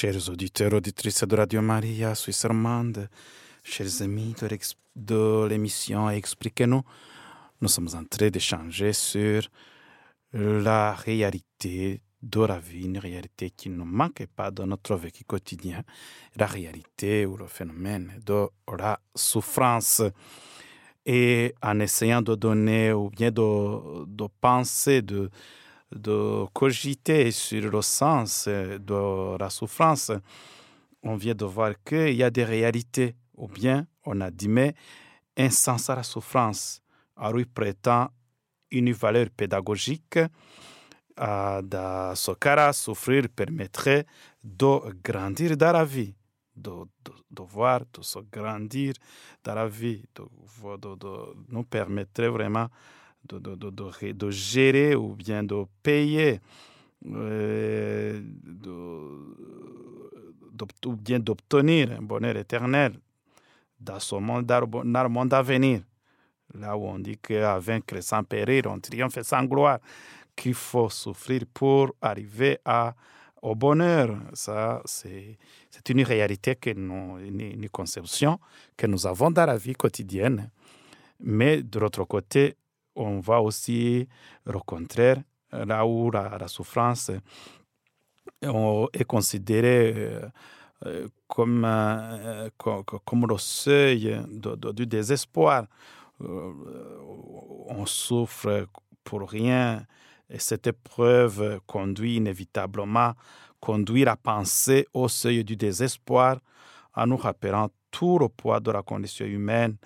Chers 0.00 0.28
auditeurs, 0.28 0.74
auditrices 0.74 1.24
de 1.24 1.34
Radio 1.34 1.60
Maria 1.60 2.14
Suisse 2.14 2.46
Romande, 2.46 3.08
chers 3.64 4.00
amis 4.00 4.32
de 4.94 5.44
l'émission 5.48 6.08
Expliquez-nous, 6.08 6.82
nous 7.60 7.66
sommes 7.66 7.88
en 7.96 8.04
train 8.04 8.30
d'échanger 8.30 8.92
sur 8.92 9.48
la 10.32 10.94
réalité 10.94 12.00
de 12.22 12.40
la 12.42 12.60
vie, 12.60 12.84
une 12.84 12.98
réalité 12.98 13.50
qui 13.50 13.70
ne 13.70 13.82
manque 13.82 14.24
pas 14.36 14.52
dans 14.52 14.68
notre 14.68 14.94
vécu 14.94 15.24
quotidien, 15.24 15.82
la 16.36 16.46
réalité 16.46 17.26
ou 17.26 17.36
le 17.36 17.48
phénomène 17.48 18.22
de 18.24 18.46
la 18.78 19.00
souffrance. 19.16 20.00
Et 21.04 21.56
en 21.60 21.80
essayant 21.80 22.22
de 22.22 22.36
donner 22.36 22.92
ou 22.92 23.10
bien 23.10 23.32
de 23.32 24.26
penser, 24.40 25.02
de, 25.02 25.28
de 25.92 26.44
cogiter 26.52 27.30
sur 27.30 27.70
le 27.70 27.82
sens 27.82 28.46
de 28.48 29.38
la 29.38 29.50
souffrance, 29.50 30.12
on 31.02 31.16
vient 31.16 31.34
de 31.34 31.44
voir 31.44 31.72
qu'il 31.84 32.14
y 32.14 32.22
a 32.22 32.30
des 32.30 32.44
réalités, 32.44 33.14
ou 33.36 33.48
bien 33.48 33.86
on 34.04 34.20
a 34.20 34.30
dit, 34.30 34.48
mais 34.48 34.74
un 35.36 35.50
sens 35.50 35.88
à 35.88 35.96
la 35.96 36.02
souffrance, 36.02 36.82
en 37.16 37.32
lui 37.32 37.44
prêtant 37.44 38.08
une 38.70 38.92
valeur 38.92 39.28
pédagogique. 39.30 40.18
Dans 41.16 42.12
ce 42.14 42.32
cas-là, 42.32 42.72
souffrir 42.72 43.28
permettrait 43.34 44.06
de 44.44 44.92
grandir 45.02 45.56
dans 45.56 45.72
la 45.72 45.84
vie, 45.84 46.14
de, 46.54 46.70
de, 47.30 47.42
voir, 47.42 47.80
de 47.92 48.02
se 48.02 48.20
grandir 48.20 48.94
dans 49.42 49.54
la 49.54 49.66
vie, 49.66 50.04
de 50.14 50.22
nous 51.48 51.64
permettrait 51.64 52.28
vraiment 52.28 52.68
de, 53.28 53.54
de, 53.54 54.12
de, 54.12 54.30
gérer 54.30 54.94
ou 54.94 55.14
bien 55.14 55.42
de 55.42 55.64
payer, 55.82 56.40
euh, 57.06 58.20
ou 60.86 60.96
bien 60.96 61.18
d'obtenir 61.20 61.92
un 61.92 62.02
bonheur 62.02 62.36
éternel 62.36 62.98
dans 63.80 64.00
ce 64.00 64.16
monde, 64.16 64.46
dans 64.46 65.02
le 65.02 65.08
monde 65.08 65.32
à 65.32 65.42
venir. 65.42 65.82
Là 66.54 66.76
où 66.76 66.86
on 66.86 66.98
dit 66.98 67.18
qu'à 67.18 67.58
vaincre 67.58 68.00
sans 68.00 68.24
périr, 68.24 68.64
on 68.66 68.80
triomphe 68.80 69.20
sans 69.22 69.44
gloire, 69.44 69.78
qu'il 70.34 70.54
faut 70.54 70.88
souffrir 70.88 71.42
pour 71.52 71.94
arriver 72.00 72.58
au 73.42 73.54
bonheur. 73.54 74.16
Ça, 74.32 74.82
c'est 74.84 75.36
une 75.88 76.02
réalité, 76.02 76.56
que 76.56 76.70
nous, 76.70 77.18
une 77.18 77.68
conception 77.68 78.38
que 78.76 78.86
nous 78.86 79.06
avons 79.06 79.30
dans 79.30 79.46
la 79.46 79.56
vie 79.56 79.74
quotidienne. 79.74 80.50
Mais 81.20 81.62
de 81.62 81.78
l'autre 81.78 82.04
côté, 82.04 82.56
on 82.98 83.20
va 83.20 83.40
aussi 83.40 84.08
le 84.44 84.58
contraire, 84.60 85.18
là 85.52 85.86
où 85.86 86.10
la, 86.10 86.46
souffrance 86.48 87.10
est 88.42 89.04
considérée 89.04 90.20
euh, 90.86 91.08
comme, 91.26 91.64
euh, 91.64 92.48
comme, 92.56 92.84
comme, 92.84 93.26
le 93.26 93.36
seuil 93.36 94.16
du 94.74 94.86
désespoir. 94.86 95.66
Euh, 96.20 96.52
on 97.66 97.84
souffre 97.84 98.68
pour 99.02 99.28
rien 99.28 99.84
et 100.30 100.38
cette 100.38 100.68
épreuve 100.68 101.60
conduit 101.66 102.16
inévitablement, 102.16 103.14
conduit 103.60 104.06
à 104.06 104.14
penser 104.14 104.86
au 104.94 105.08
seuil 105.08 105.42
du 105.42 105.56
désespoir 105.56 106.38
en 106.94 107.06
nous 107.08 107.16
rappelant 107.16 107.70
tout 107.90 108.18
le 108.18 108.28
poids 108.28 108.60
de 108.60 108.70
la 108.70 108.82
condition 108.82 109.26
humaine, 109.26 109.76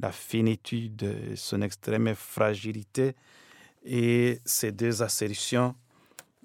la 0.00 0.12
finitude, 0.12 1.34
son 1.36 1.62
extrême 1.62 2.14
fragilité 2.14 3.14
et 3.84 4.40
ces 4.44 4.72
deux 4.72 5.02
assertions 5.02 5.74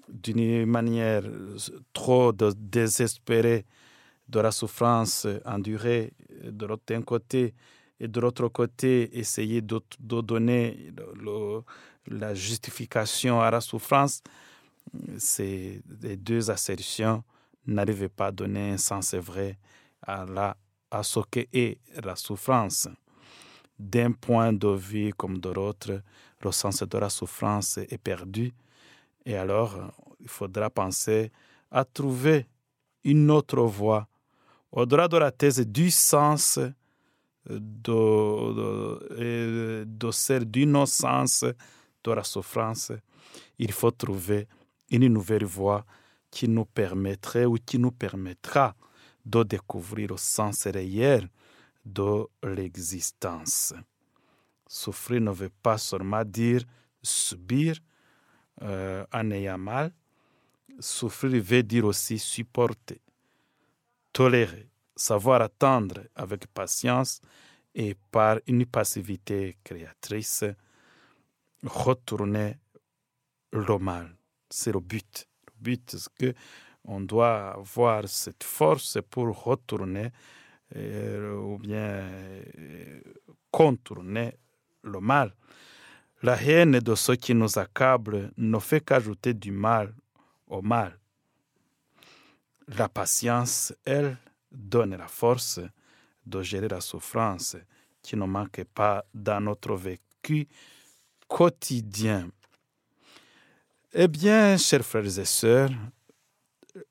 d'une 0.08 0.66
manière 0.66 1.22
trop 1.92 2.32
désespérée 2.32 3.64
de 4.28 4.40
la 4.40 4.50
souffrance 4.50 5.26
endurée 5.44 6.12
de 6.44 6.66
l'autre 6.66 6.98
côté 7.00 7.54
et 8.00 8.08
de 8.08 8.20
l'autre 8.20 8.48
côté 8.48 9.18
essayer 9.18 9.60
de, 9.60 9.80
donner 9.98 10.92
la 12.06 12.34
justification 12.34 13.40
à 13.40 13.50
la 13.50 13.60
souffrance, 13.60 14.22
ces 15.18 15.82
deux 15.84 16.50
assertions 16.50 17.24
n'arrivaient 17.66 18.08
pas 18.08 18.26
à 18.26 18.32
donner 18.32 18.70
un 18.70 18.78
sens 18.78 19.14
vrai 19.14 19.58
à, 20.02 20.24
la, 20.24 20.56
à 20.90 21.02
ce 21.02 21.20
qu'est 21.30 21.78
la 22.02 22.16
souffrance. 22.16 22.88
D'un 23.78 24.12
point 24.12 24.52
de 24.52 24.68
vue 24.68 25.12
comme 25.14 25.38
de 25.38 25.50
l'autre, 25.50 26.02
le 26.42 26.52
sens 26.52 26.82
de 26.82 26.98
la 26.98 27.08
souffrance 27.08 27.78
est 27.78 27.98
perdu. 27.98 28.52
Et 29.24 29.36
alors 29.36 29.76
il 30.20 30.28
faudra 30.28 30.70
penser 30.70 31.30
à 31.70 31.84
trouver 31.84 32.46
une 33.04 33.30
autre 33.30 33.62
voie. 33.62 34.08
Au-delà 34.72 35.08
de 35.08 35.16
la 35.16 35.30
thèse 35.30 35.66
du 35.66 35.90
sens 35.90 36.58
de, 37.48 37.54
de, 37.54 39.84
de 39.86 40.10
celle 40.10 40.44
d'innocence 40.44 41.44
de 42.04 42.12
la 42.12 42.24
souffrance, 42.24 42.92
il 43.58 43.72
faut 43.72 43.90
trouver 43.90 44.46
une 44.90 45.08
nouvelle 45.08 45.44
voie 45.44 45.84
qui 46.30 46.48
nous 46.48 46.64
permettrait 46.64 47.44
ou 47.44 47.56
qui 47.64 47.78
nous 47.78 47.92
permettra 47.92 48.74
de 49.24 49.42
découvrir 49.42 50.10
le 50.10 50.16
sens 50.16 50.66
réel 50.66 51.28
de 51.88 52.26
l'existence. 52.42 53.72
Souffrir 54.66 55.20
ne 55.20 55.30
veut 55.30 55.52
pas 55.62 55.78
seulement 55.78 56.24
dire 56.24 56.62
subir 57.02 57.78
euh, 58.62 59.04
en 59.12 59.30
ayant 59.30 59.58
mal. 59.58 59.92
Souffrir 60.78 61.42
veut 61.42 61.62
dire 61.62 61.86
aussi 61.86 62.18
supporter, 62.18 63.00
tolérer, 64.12 64.68
savoir 64.94 65.42
attendre 65.42 66.02
avec 66.14 66.46
patience 66.48 67.20
et 67.74 67.96
par 68.10 68.38
une 68.46 68.66
passivité 68.66 69.56
créatrice, 69.64 70.44
retourner 71.64 72.56
le 73.52 73.78
mal. 73.78 74.14
C'est 74.50 74.72
le 74.72 74.80
but. 74.80 75.26
Le 75.46 75.52
but, 75.60 75.96
c'est 75.96 76.14
que 76.14 76.34
on 76.84 77.00
doit 77.00 77.54
avoir 77.54 78.08
cette 78.08 78.44
force 78.44 78.98
pour 79.10 79.44
retourner 79.44 80.10
ou 80.74 81.58
bien 81.58 81.78
euh, 81.78 83.00
contourner 83.50 84.34
le 84.82 85.00
mal. 85.00 85.34
La 86.22 86.40
haine 86.42 86.80
de 86.80 86.94
ceux 86.94 87.16
qui 87.16 87.34
nous 87.34 87.58
accablent 87.58 88.32
ne 88.36 88.58
fait 88.58 88.80
qu'ajouter 88.80 89.34
du 89.34 89.52
mal 89.52 89.94
au 90.46 90.62
mal. 90.62 90.98
La 92.76 92.88
patience, 92.88 93.72
elle, 93.84 94.18
donne 94.50 94.96
la 94.96 95.08
force 95.08 95.60
de 96.26 96.42
gérer 96.42 96.68
la 96.68 96.80
souffrance 96.80 97.56
qui 98.02 98.16
ne 98.16 98.24
manque 98.24 98.64
pas 98.74 99.04
dans 99.14 99.40
notre 99.40 99.74
vécu 99.74 100.48
quotidien. 101.26 102.28
Eh 103.92 104.08
bien, 104.08 104.56
chers 104.56 104.84
frères 104.84 105.18
et 105.18 105.24
sœurs, 105.24 105.70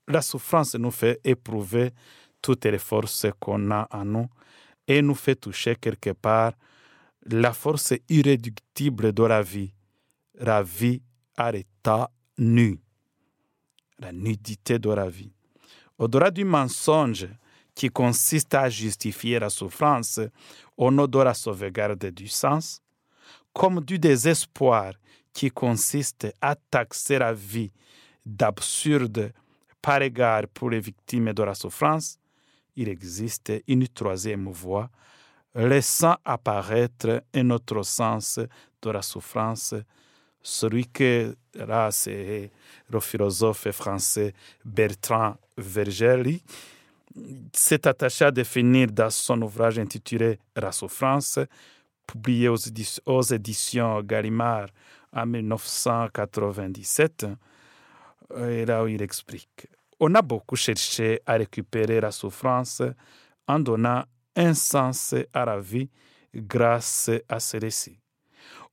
la 0.06 0.22
souffrance 0.22 0.74
nous 0.74 0.90
fait 0.90 1.20
éprouver 1.24 1.92
toutes 2.40 2.64
les 2.66 2.78
forces 2.78 3.26
qu'on 3.40 3.70
a 3.70 3.88
en 3.90 4.04
nous 4.04 4.28
et 4.86 5.02
nous 5.02 5.14
fait 5.14 5.36
toucher 5.36 5.76
quelque 5.76 6.10
part 6.10 6.52
la 7.26 7.52
force 7.52 7.94
irréductible 8.08 9.12
de 9.12 9.22
la 9.22 9.42
vie, 9.42 9.72
la 10.34 10.62
vie 10.62 11.02
à 11.36 11.52
l'état 11.52 12.10
nu, 12.38 12.80
la 13.98 14.12
nudité 14.12 14.78
de 14.78 14.90
la 14.90 15.08
vie. 15.08 15.32
Au-delà 15.98 16.30
du 16.30 16.44
mensonge 16.44 17.28
qui 17.74 17.88
consiste 17.88 18.54
à 18.54 18.68
justifier 18.68 19.38
la 19.38 19.50
souffrance 19.50 20.20
au 20.76 20.90
nom 20.90 21.06
de 21.06 21.18
la 21.18 21.34
sauvegarde 21.34 22.06
du 22.06 22.28
sens, 22.28 22.80
comme 23.52 23.80
du 23.80 23.98
désespoir 23.98 24.94
qui 25.32 25.50
consiste 25.50 26.26
à 26.40 26.56
taxer 26.56 27.18
la 27.18 27.32
vie 27.32 27.70
d'absurde 28.24 29.32
par 29.82 30.02
égard 30.02 30.42
pour 30.52 30.70
les 30.70 30.80
victimes 30.80 31.32
de 31.32 31.42
la 31.42 31.54
souffrance, 31.54 32.18
il 32.78 32.88
existe 32.88 33.52
une 33.66 33.86
troisième 33.88 34.48
voie 34.48 34.88
laissant 35.54 36.16
apparaître 36.24 37.22
un 37.34 37.50
autre 37.50 37.82
sens 37.82 38.40
de 38.80 38.90
la 38.90 39.02
souffrance, 39.02 39.74
celui 40.40 40.86
que 40.86 41.36
le 41.56 43.00
philosophe 43.00 43.70
français 43.72 44.32
Bertrand 44.64 45.36
Vergely 45.56 46.40
s'est 47.52 47.88
attaché 47.88 48.26
à 48.26 48.30
définir 48.30 48.92
dans 48.92 49.10
son 49.10 49.42
ouvrage 49.42 49.80
intitulé 49.80 50.38
La 50.54 50.70
souffrance, 50.70 51.40
publié 52.06 52.48
aux, 52.48 52.56
éditions, 52.56 53.02
aux 53.06 53.22
éditions 53.22 54.00
Gallimard 54.02 54.68
en 55.12 55.26
1997, 55.26 57.26
et 58.38 58.64
là 58.64 58.84
où 58.84 58.86
il 58.86 59.02
explique. 59.02 59.66
On 60.00 60.14
a 60.14 60.22
beaucoup 60.22 60.56
cherché 60.56 61.20
à 61.26 61.34
récupérer 61.34 62.00
la 62.00 62.10
souffrance 62.12 62.82
en 63.46 63.58
donnant 63.58 64.04
un 64.36 64.54
sens 64.54 65.14
à 65.32 65.44
la 65.44 65.58
vie 65.58 65.88
grâce 66.34 67.10
à 67.28 67.40
ce 67.40 67.56
récit. 67.56 67.98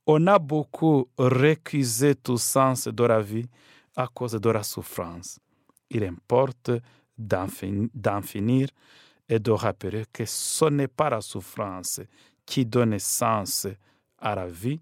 On 0.06 0.28
a 0.28 0.38
beaucoup 0.38 1.10
récusé 1.18 2.14
tout 2.16 2.38
sens 2.38 2.88
de 2.88 3.04
la 3.04 3.22
vie 3.22 3.48
à 3.96 4.08
cause 4.08 4.34
de 4.34 4.50
la 4.50 4.62
souffrance. 4.62 5.40
Il 5.90 6.04
importe 6.04 6.72
d'en 7.18 7.48
fin- 7.48 7.88
d'en 7.94 8.22
finir 8.22 8.68
et 9.28 9.40
de 9.40 9.52
rappeler 9.52 10.04
que 10.14 10.26
ce 10.26 10.66
n'est 10.66 10.88
pas 10.88 11.10
la 11.10 11.22
souffrance 11.22 12.02
qui 12.46 12.66
donne 12.66 13.00
sens 13.00 13.66
à 14.20 14.36
la 14.36 14.46
vie, 14.46 14.80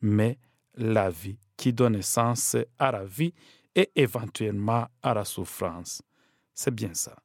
mais 0.00 0.38
la 0.76 1.10
vie 1.10 1.38
qui 1.56 1.72
donne 1.72 2.00
sens 2.02 2.56
à 2.78 2.92
la 2.92 3.04
vie 3.04 3.34
et 3.74 3.90
éventuellement 3.94 4.86
à 5.02 5.14
la 5.14 5.24
souffrance. 5.24 6.02
C'est 6.54 6.74
bien 6.74 6.94
ça. 6.94 7.16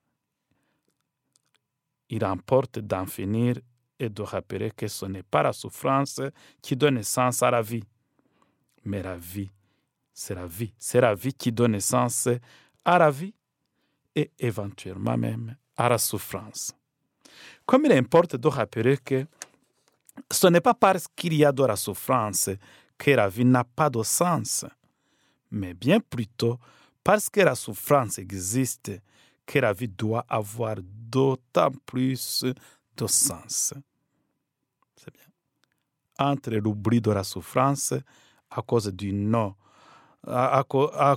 Il 2.10 2.24
importe 2.24 2.80
d'en 2.80 3.06
finir 3.06 3.56
et 4.00 4.10
de 4.10 4.22
rappeler 4.22 4.72
que 4.72 4.88
ce 4.88 5.06
n'est 5.06 5.24
pas 5.24 5.44
la 5.44 5.54
souffrance 5.54 6.22
qui 6.62 6.76
donne 6.76 7.02
sens 7.04 7.42
à 7.42 7.50
la 7.50 7.62
vie, 7.62 7.84
mais 8.84 9.02
la 9.02 9.18
vie, 9.18 9.50
c'est 10.14 10.36
la 10.36 10.46
vie. 10.46 10.74
C'est 10.78 11.02
la 11.02 11.16
vie 11.16 11.34
qui 11.34 11.52
donne 11.52 11.80
sens 11.80 12.28
à 12.86 12.98
la 12.98 13.10
vie 13.10 13.34
et 14.16 14.32
éventuellement 14.38 15.18
même 15.18 15.56
à 15.76 15.90
la 15.90 15.98
souffrance. 15.98 16.74
Comme 17.66 17.86
il 17.86 17.94
importe 17.94 18.36
de 18.36 18.48
rappeler 18.48 18.98
que 18.98 19.26
ce 20.32 20.48
n'est 20.48 20.62
pas 20.62 20.74
parce 20.74 21.08
qu'il 21.16 21.34
y 21.34 21.44
a 21.44 21.52
de 21.52 21.64
la 21.64 21.76
souffrance 21.76 22.50
que 22.98 23.12
la 23.12 23.28
vie 23.28 23.46
n'a 23.46 23.64
pas 23.64 23.90
de 23.90 24.04
sens, 24.04 24.66
mais 25.54 25.74
bien 25.74 26.00
plutôt 26.00 26.60
parce 27.04 27.30
que 27.30 27.42
la 27.42 27.56
souffrance 27.56 28.18
existe 28.18 28.92
que 29.46 29.60
la 29.60 29.72
vie 29.74 29.88
doit 29.88 30.26
avoir 30.28 30.78
d'autant 30.82 31.72
plus 31.86 32.44
de 32.98 33.08
sens. 33.08 33.74
C'est 34.96 35.14
bien. 35.14 35.26
Entre 36.20 36.52
l'oubli 36.56 37.02
de 37.02 37.12
la 37.12 37.24
souffrance 37.24 37.94
à 38.50 38.62
cause 38.62 38.88
du 38.88 39.14
non, 39.14 39.56
à, 40.26 40.64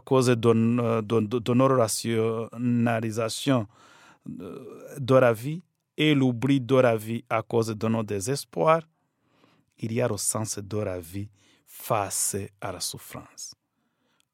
cause 0.05 0.27
de, 0.27 0.35
de, 0.35 1.01
de, 1.01 1.39
de 1.39 1.55
nos 1.55 1.69
rationalisations 1.69 3.67
de 4.25 4.67
de 4.99 5.15
la 5.15 5.33
vie 5.33 5.63
et 5.97 6.15
l'oubli 6.15 6.61
de 6.61 6.77
la 6.77 6.97
vie 6.97 7.25
à 7.31 7.43
cause 7.43 7.69
de 7.69 7.89
nos 7.89 8.03
désespoirs, 8.03 8.83
il 9.79 9.93
y 9.93 10.01
a 10.01 10.09
le 10.09 10.17
sens 10.17 10.59
de 10.59 10.79
la 10.79 10.99
vie 10.99 11.29
face 11.67 12.37
à 12.61 12.73
la 12.73 12.81
souffrance. 12.81 13.55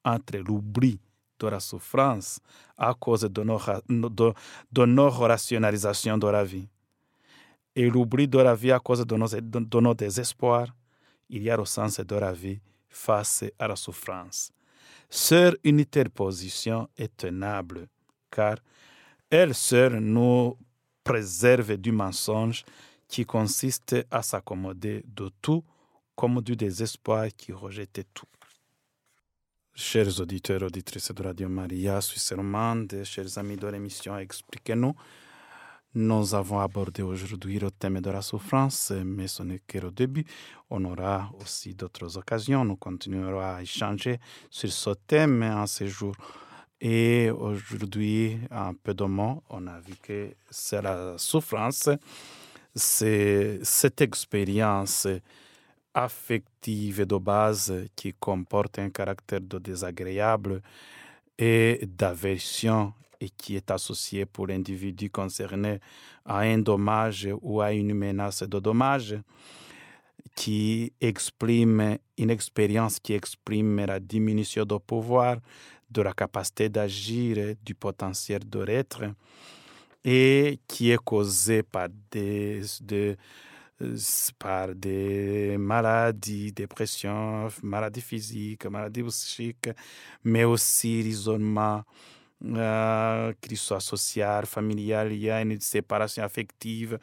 Entre 0.04 0.38
l'oubli 0.38 0.98
de 1.38 1.46
la 1.48 1.60
souffrance 1.60 2.40
à 2.76 2.94
cause 2.94 3.22
de 3.22 3.42
nos, 3.42 3.60
de, 3.88 4.32
de 4.70 6.30
la 6.30 6.44
vie 6.44 6.68
et 7.74 7.88
l'oubli 7.88 8.28
de 8.28 8.38
la 8.38 8.54
vie 8.54 8.72
à 8.72 8.78
cause 8.78 9.04
de 9.06 9.16
nos, 9.16 9.28
de, 9.28 9.94
désespoirs, 9.94 10.74
il 11.28 11.42
y 11.42 11.50
a 11.50 11.56
le 11.56 11.64
sens 11.64 12.00
de 12.00 12.16
la 12.16 12.32
vie 12.32 12.60
face 12.88 13.44
à 13.58 13.68
la 13.68 13.76
souffrance. 13.76 14.52
Seule 15.08 15.56
une 15.64 15.84
telle 15.84 16.10
position 16.10 16.88
est 16.96 17.16
tenable, 17.16 17.86
car 18.30 18.56
elle 19.30 19.54
seule 19.54 19.98
nous 19.98 20.56
préserve 21.02 21.76
du 21.76 21.92
mensonge 21.92 22.64
qui 23.08 23.24
consiste 23.24 23.96
à 24.10 24.22
s'accommoder 24.22 25.02
de 25.06 25.30
tout 25.40 25.64
comme 26.14 26.40
du 26.40 26.56
désespoir 26.56 27.28
qui 27.36 27.52
rejette 27.52 28.06
tout. 28.12 28.26
Chers 29.74 30.20
auditeurs, 30.20 30.62
auditrices 30.64 31.12
de 31.14 31.22
Radio 31.22 31.48
Maria, 31.48 31.98
Suisse 32.02 32.34
romande, 32.34 33.04
chers 33.04 33.38
amis 33.38 33.56
de 33.56 33.66
l'émission 33.68 34.18
Expliquez-nous, 34.18 34.94
nous 35.94 36.34
avons 36.34 36.60
abordé 36.60 37.00
aujourd'hui 37.00 37.58
le 37.58 37.70
thème 37.70 38.02
de 38.02 38.10
la 38.10 38.20
souffrance, 38.20 38.92
mais 39.02 39.28
ce 39.28 39.42
n'est 39.42 39.62
que 39.66 39.78
le 39.78 39.90
début. 39.90 40.26
On 40.68 40.84
aura 40.84 41.30
aussi 41.40 41.74
d'autres 41.74 42.18
occasions. 42.18 42.66
Nous 42.66 42.76
continuerons 42.76 43.40
à 43.40 43.62
échanger 43.62 44.20
sur 44.50 44.70
ce 44.70 44.90
thème 45.06 45.42
en 45.42 45.66
ces 45.66 45.88
jours. 45.88 46.16
Et 46.78 47.30
aujourd'hui, 47.30 48.40
un 48.50 48.74
peu 48.74 48.92
de 48.92 49.04
mots, 49.04 49.42
on 49.48 49.66
a 49.68 49.80
vu 49.80 49.94
que 50.02 50.34
c'est 50.50 50.82
la 50.82 51.16
souffrance, 51.16 51.88
c'est 52.74 53.58
cette 53.62 54.02
expérience 54.02 55.08
affective 55.94 57.04
de 57.06 57.16
base 57.18 57.72
qui 57.96 58.12
comporte 58.14 58.78
un 58.78 58.90
caractère 58.90 59.40
de 59.40 59.58
désagréable 59.58 60.62
et 61.38 61.80
d'aversion 61.86 62.92
et 63.20 63.28
qui 63.30 63.56
est 63.56 63.70
associée 63.70 64.26
pour 64.26 64.46
l'individu 64.48 65.10
concerné 65.10 65.80
à 66.24 66.40
un 66.40 66.58
dommage 66.58 67.28
ou 67.40 67.60
à 67.60 67.72
une 67.72 67.94
menace 67.94 68.42
de 68.42 68.58
dommage 68.58 69.16
qui 70.34 70.92
exprime 71.00 71.98
une 72.18 72.30
expérience 72.30 72.98
qui 72.98 73.12
exprime 73.12 73.84
la 73.84 74.00
diminution 74.00 74.64
de 74.64 74.76
pouvoir, 74.78 75.36
de 75.90 76.02
la 76.02 76.12
capacité 76.12 76.68
d'agir, 76.68 77.54
du 77.64 77.74
potentiel 77.74 78.48
de 78.48 78.60
l'être, 78.60 79.04
et 80.04 80.58
qui 80.66 80.90
est 80.90 81.02
causée 81.04 81.62
par 81.62 81.88
des, 82.10 82.62
de- 82.80 83.16
par 84.38 84.74
des 84.74 85.56
maladies, 85.58 86.52
dépression, 86.52 87.48
maladies 87.62 88.00
physiques, 88.00 88.66
maladies 88.66 89.02
psychiques, 89.02 89.70
mais 90.24 90.44
aussi 90.44 91.02
l'isolement, 91.02 91.82
euh, 92.44 93.32
qu'il 93.40 93.56
soit 93.56 93.80
social, 93.80 94.46
familial, 94.46 95.12
il 95.12 95.18
y 95.18 95.30
a 95.30 95.40
une 95.42 95.60
séparation 95.60 96.24
affective, 96.24 96.98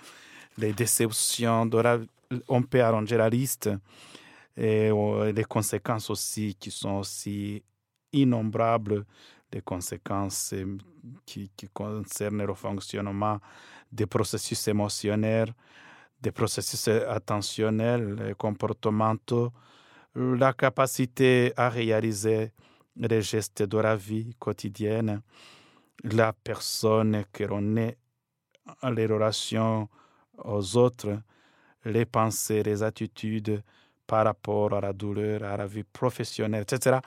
les 0.57 0.73
déceptions, 0.73 1.69
on 2.47 2.61
peut 2.63 2.81
arranger 2.81 3.17
la 3.17 3.29
liste, 3.29 3.69
et 4.57 4.89
euh, 4.89 5.31
les 5.31 5.45
conséquences 5.45 6.09
aussi 6.09 6.55
qui 6.59 6.71
sont 6.71 6.97
aussi 6.97 7.63
innombrables, 8.11 9.05
les 9.53 9.61
conséquences 9.61 10.53
euh, 10.53 10.77
qui 11.25 11.49
concernent 11.73 12.45
le 12.45 12.53
fonctionnement 12.53 13.39
des 13.91 14.05
processus 14.05 14.67
émotionnels, 14.67 15.53
des 16.21 16.31
processus 16.31 16.87
attentionnels, 16.87 18.29
et 18.29 18.33
comportementaux, 18.35 19.51
la 20.15 20.53
capacité 20.53 21.53
à 21.55 21.69
réaliser 21.69 22.51
les 22.95 23.21
gestes 23.21 23.63
de 23.63 23.77
la 23.77 23.95
vie 23.95 24.35
quotidienne, 24.37 25.21
la 26.03 26.33
personne 26.33 27.23
que 27.31 27.43
l'on 27.45 27.77
est, 27.77 27.97
les 28.91 29.05
relations 29.05 29.89
aux 30.37 30.77
autres, 30.77 31.21
les 31.85 32.05
pensées, 32.05 32.63
les 32.63 32.83
attitudes 32.83 33.63
par 34.05 34.25
rapport 34.25 34.73
à 34.73 34.81
la 34.81 34.93
douleur, 34.93 35.43
à 35.43 35.55
la 35.57 35.67
vie 35.67 35.83
professionnelle, 35.83 36.63
etc. 36.63 36.99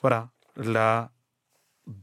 Voilà, 0.00 0.28
la, 0.56 1.10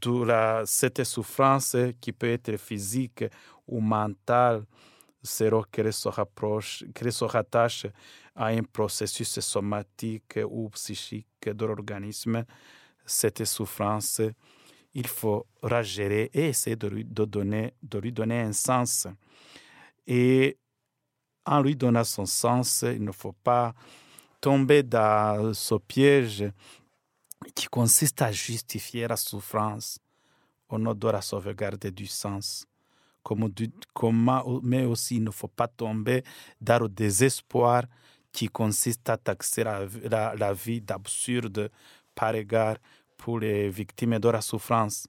la- 0.04 0.62
cette 0.64 1.04
souffrance 1.04 1.76
qui 2.00 2.12
peut 2.12 2.30
être 2.30 2.56
physique 2.56 3.24
ou 3.66 3.80
mentale, 3.80 4.64
là 5.24 5.62
qu'elle 5.70 5.92
se 5.92 6.08
se 7.10 7.24
rattache 7.24 7.86
à 8.34 8.46
un 8.46 8.62
processus 8.62 9.40
somatique 9.40 10.38
ou 10.48 10.68
psychique 10.70 11.48
de 11.48 11.64
l'organisme. 11.64 12.44
Cette 13.06 13.44
souffrance, 13.44 14.20
il 14.92 15.06
faut 15.06 15.46
la 15.62 15.82
gérer 15.82 16.30
et 16.32 16.48
essayer 16.48 16.76
de 16.76 16.88
lui, 16.88 17.04
de 17.04 17.24
donner, 17.24 17.74
de 17.82 17.98
lui 17.98 18.12
donner 18.12 18.40
un 18.40 18.52
sens. 18.52 19.06
Et 20.06 20.58
en 21.46 21.60
lui 21.60 21.76
donnant 21.76 22.04
son 22.04 22.26
sens, 22.26 22.82
il 22.82 23.04
ne 23.04 23.12
faut 23.12 23.32
pas 23.32 23.74
tomber 24.40 24.82
dans 24.82 25.52
ce 25.54 25.74
piège 25.76 26.44
qui 27.54 27.66
consiste 27.66 28.22
à 28.22 28.32
justifier 28.32 29.06
la 29.06 29.16
souffrance 29.16 29.98
au 30.68 30.78
nom 30.78 30.94
de 30.94 31.08
la 31.08 31.20
sauvegarde 31.20 31.86
du 31.86 32.06
sens. 32.06 32.66
Mais 34.62 34.84
aussi, 34.84 35.16
il 35.16 35.24
ne 35.24 35.30
faut 35.30 35.48
pas 35.48 35.68
tomber 35.68 36.22
dans 36.60 36.82
le 36.82 36.88
désespoir 36.88 37.84
qui 38.32 38.48
consiste 38.48 39.08
à 39.08 39.16
taxer 39.16 39.64
la, 39.64 40.34
la- 40.34 40.52
vie 40.52 40.80
d'absurde 40.80 41.70
par 42.14 42.34
égard 42.34 42.76
pour 43.16 43.38
les 43.38 43.70
victimes 43.70 44.18
de 44.18 44.28
la 44.28 44.40
souffrance. 44.40 45.06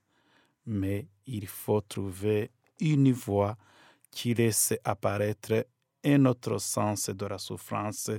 Mais 0.65 1.07
il 1.25 1.47
faut 1.47 1.81
trouver 1.81 2.51
une 2.79 3.11
voie 3.11 3.57
qui 4.11 4.33
laisse 4.33 4.73
apparaître 4.83 5.65
un 6.03 6.25
autre 6.25 6.59
sens 6.59 7.09
de 7.09 7.25
la 7.25 7.37
souffrance. 7.37 8.11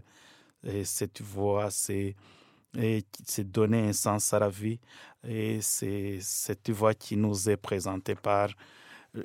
Et 0.62 0.84
cette 0.84 1.22
voie, 1.22 1.70
c'est 1.70 2.16
donner 3.44 3.88
un 3.88 3.92
sens 3.92 4.34
à 4.34 4.40
la 4.40 4.48
vie. 4.48 4.80
Et 5.26 5.60
c'est 5.60 6.18
cette 6.20 6.70
voie 6.70 6.94
qui 6.94 7.16
nous 7.16 7.48
est 7.48 7.56
présentée 7.56 8.16
par 8.16 8.50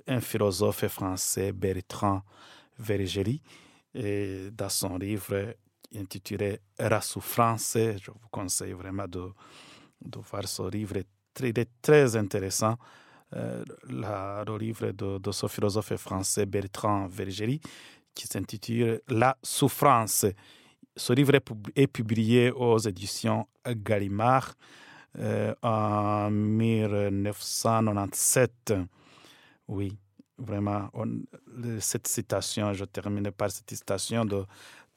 un 0.08 0.22
philosophe 0.22 0.88
français, 0.88 1.52
Bertrand 1.52 2.22
Vergeri, 2.78 3.42
et 3.94 4.50
dans 4.52 4.70
son 4.70 4.98
livre 4.98 5.56
intitulé 5.96 6.60
La 6.80 7.02
souffrance. 7.02 7.74
Je 7.76 8.12
vous 8.12 8.30
conseille 8.30 8.74
vraiment 8.74 9.08
de, 9.08 9.32
de 10.02 10.20
voir 10.20 10.48
ce 10.48 10.70
livre. 10.70 10.98
Il 11.40 11.60
est 11.60 11.70
très 11.82 12.16
intéressant. 12.16 12.78
Euh, 13.36 13.64
le 13.88 14.58
livre 14.58 14.92
de, 14.92 15.32
ce 15.32 15.48
philosophe 15.48 15.96
français, 15.96 16.46
Bertrand 16.46 17.08
Vergeri, 17.08 17.62
qui 18.14 18.28
s'intitule 18.28 19.02
La 19.08 19.38
souffrance. 19.42 20.26
Ce 20.96 21.14
livre 21.14 21.40
est 21.76 21.88
publié 21.88 22.52
aux 22.52 22.78
éditions 22.80 23.48
Gallimard 23.66 24.54
euh, 25.18 25.56
en 25.62 26.30
1997. 26.30 28.74
Oui, 29.72 29.98
vraiment, 30.38 30.90
on- 30.94 31.24
cette 31.80 32.06
citation, 32.08 32.74
je 32.74 32.84
termine 32.84 33.32
par 33.32 33.50
cette 33.50 33.70
citation 33.74 34.26
de, 34.26 34.46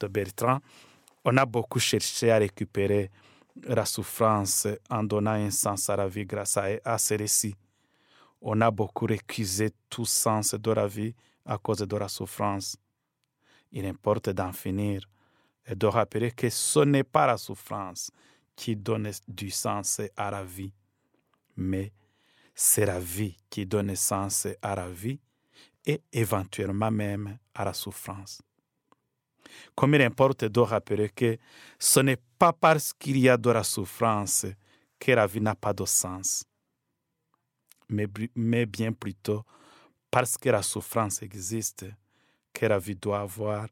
de 0.01 0.07
Bertrand. 0.07 0.59
On 1.23 1.37
a 1.37 1.45
beaucoup 1.45 1.79
cherché 1.79 2.29
à 2.29 2.37
récupérer 2.39 3.09
la 3.63 3.85
souffrance 3.85 4.67
en 4.89 5.01
donnant 5.05 5.31
un 5.31 5.49
sens 5.49 5.89
à 5.89 5.95
la 5.95 6.09
vie 6.09 6.25
grâce 6.25 6.57
à, 6.57 6.65
à 6.83 6.97
ces 6.97 7.15
récits. 7.15 7.55
On 8.41 8.59
a 8.59 8.69
beaucoup 8.69 9.05
récusé 9.05 9.71
tout 9.89 10.03
sens 10.05 10.55
de 10.55 10.71
la 10.71 10.87
vie 10.87 11.15
à 11.45 11.57
cause 11.57 11.77
de 11.77 11.95
la 11.95 12.09
souffrance. 12.09 12.75
Il 13.71 13.85
importe 13.85 14.29
d'en 14.31 14.51
finir 14.51 15.07
et 15.65 15.73
de 15.73 15.85
rappeler 15.87 16.31
que 16.31 16.49
ce 16.49 16.81
n'est 16.81 17.05
pas 17.05 17.27
la 17.27 17.37
souffrance 17.37 18.11
qui 18.57 18.75
donne 18.75 19.09
du 19.25 19.49
sens 19.51 20.01
à 20.17 20.31
la 20.31 20.43
vie, 20.43 20.73
mais 21.55 21.93
c'est 22.55 22.85
la 22.85 22.99
vie 22.99 23.35
qui 23.49 23.65
donne 23.65 23.95
sens 23.95 24.47
à 24.61 24.75
la 24.75 24.89
vie 24.89 25.19
et 25.85 26.01
éventuellement 26.13 26.89
même 26.89 27.37
à 27.53 27.65
la 27.65 27.73
souffrance. 27.73 28.41
Comme 29.75 29.93
il 29.93 30.01
importe 30.01 30.45
de 30.45 30.59
rappeler 30.61 31.09
que 31.09 31.37
ce 31.77 31.99
n'est 31.99 32.21
pas 32.39 32.53
parce 32.53 32.93
qu'il 32.93 33.17
y 33.17 33.29
a 33.29 33.37
de 33.37 33.49
la 33.49 33.63
souffrance 33.63 34.45
que 34.97 35.11
la 35.11 35.27
vie 35.27 35.41
n'a 35.41 35.53
pas 35.53 35.73
de 35.73 35.85
sens, 35.85 36.45
mais, 37.89 38.07
mais 38.35 38.65
bien 38.65 38.93
plutôt 38.93 39.45
parce 40.09 40.37
que 40.37 40.49
la 40.49 40.63
souffrance 40.63 41.21
existe 41.21 41.85
que 42.53 42.65
la 42.65 42.79
vie 42.79 42.95
doit 42.95 43.19
avoir 43.19 43.67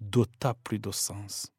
d'autant 0.00 0.54
plus 0.64 0.80
de 0.80 0.90
sens. 0.90 1.50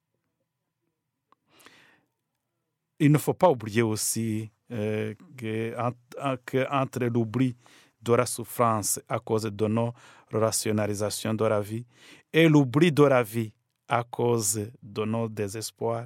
Il 2.99 3.11
ne 3.11 3.17
faut 3.17 3.33
pas 3.33 3.49
oublier 3.49 3.81
aussi 3.81 4.51
euh, 4.71 5.13
que, 5.37 5.75
en- 5.77 6.37
que 6.45 6.65
entre 6.71 7.05
l'oubli 7.05 7.55
de 8.01 8.13
la 8.13 8.25
souffrance 8.25 8.99
à 9.07 9.19
cause 9.19 9.43
de 9.43 9.67
nos 9.67 9.93
rationalisations 10.31 11.33
de 11.33 11.45
la 11.45 11.61
vie 11.61 11.85
et 12.31 12.47
l'oubli 12.47 12.91
de 12.91 13.03
la 13.03 13.23
vie 13.23 13.51
à 13.87 14.03
cause 14.03 14.69
de 14.81 15.05
nos 15.05 15.27
désespoirs, 15.29 16.05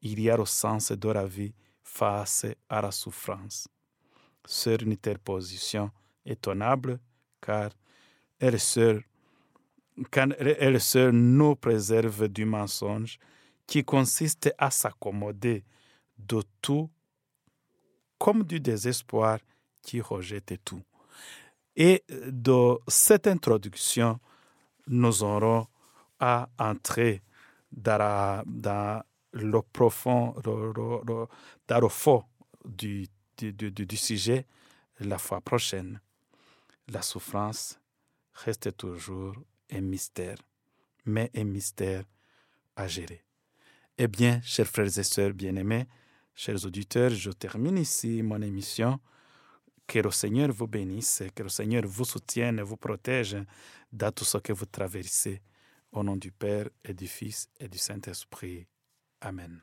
il 0.00 0.20
y 0.20 0.30
a 0.30 0.36
le 0.36 0.44
sens 0.44 0.92
de 0.92 1.08
la 1.08 1.24
vie 1.24 1.54
face 1.82 2.46
à 2.68 2.82
la 2.82 2.90
souffrance. 2.90 3.68
C'est 4.44 4.80
une 4.82 4.96
telle 4.96 5.18
position 5.20 5.90
étonnable 6.24 6.98
car 7.40 7.70
elle 8.40 8.58
seule, 8.58 9.04
car 10.10 10.28
elle 10.38 10.80
seule 10.80 11.12
nous 11.12 11.54
préserve 11.54 12.28
du 12.28 12.44
mensonge 12.44 13.18
qui 13.66 13.84
consiste 13.84 14.52
à 14.58 14.70
s'accommoder 14.70 15.64
de 16.18 16.42
tout 16.60 16.90
comme 18.22 18.44
du 18.44 18.60
désespoir 18.60 19.40
qui 19.82 20.00
rejette 20.00 20.54
tout. 20.64 20.84
Et 21.74 22.04
de 22.08 22.78
cette 22.86 23.26
introduction, 23.26 24.20
nous 24.86 25.24
aurons 25.24 25.66
à 26.20 26.48
entrer 26.56 27.20
dans, 27.72 28.44
le 29.32 29.60
profond, 29.60 30.36
dans 30.44 31.80
le 31.80 31.88
fond 31.88 32.22
du- 32.64 33.08
du 33.36 33.96
sujet 33.96 34.46
la 35.00 35.18
fois 35.18 35.40
prochaine. 35.40 36.00
La 36.92 37.02
souffrance 37.02 37.80
reste 38.34 38.76
toujours 38.76 39.34
un 39.72 39.80
mystère, 39.80 40.38
mais 41.06 41.28
un 41.34 41.42
mystère 41.42 42.04
à 42.76 42.86
gérer. 42.86 43.24
Eh 43.98 44.06
bien, 44.06 44.40
chers 44.44 44.68
frères 44.68 44.96
et 44.96 45.02
sœurs 45.02 45.32
bien-aimés, 45.32 45.88
chers 46.34 46.64
auditeurs, 46.64 47.10
je 47.10 47.30
termine 47.30 47.78
ici 47.78 48.22
mon 48.22 48.40
émission. 48.42 48.98
Que 49.86 49.98
le 49.98 50.10
Seigneur 50.10 50.52
vous 50.52 50.68
bénisse, 50.68 51.22
que 51.34 51.42
le 51.42 51.48
Seigneur 51.48 51.82
vous 51.86 52.04
soutienne 52.04 52.58
et 52.60 52.62
vous 52.62 52.76
protège 52.76 53.36
dans 53.92 54.12
tout 54.12 54.24
ce 54.24 54.38
que 54.38 54.52
vous 54.52 54.66
traversez. 54.66 55.42
Au 55.90 56.02
nom 56.02 56.16
du 56.16 56.32
Père 56.32 56.68
et 56.84 56.94
du 56.94 57.06
Fils 57.06 57.48
et 57.60 57.68
du 57.68 57.78
Saint-Esprit. 57.78 58.66
Amen. 59.20 59.60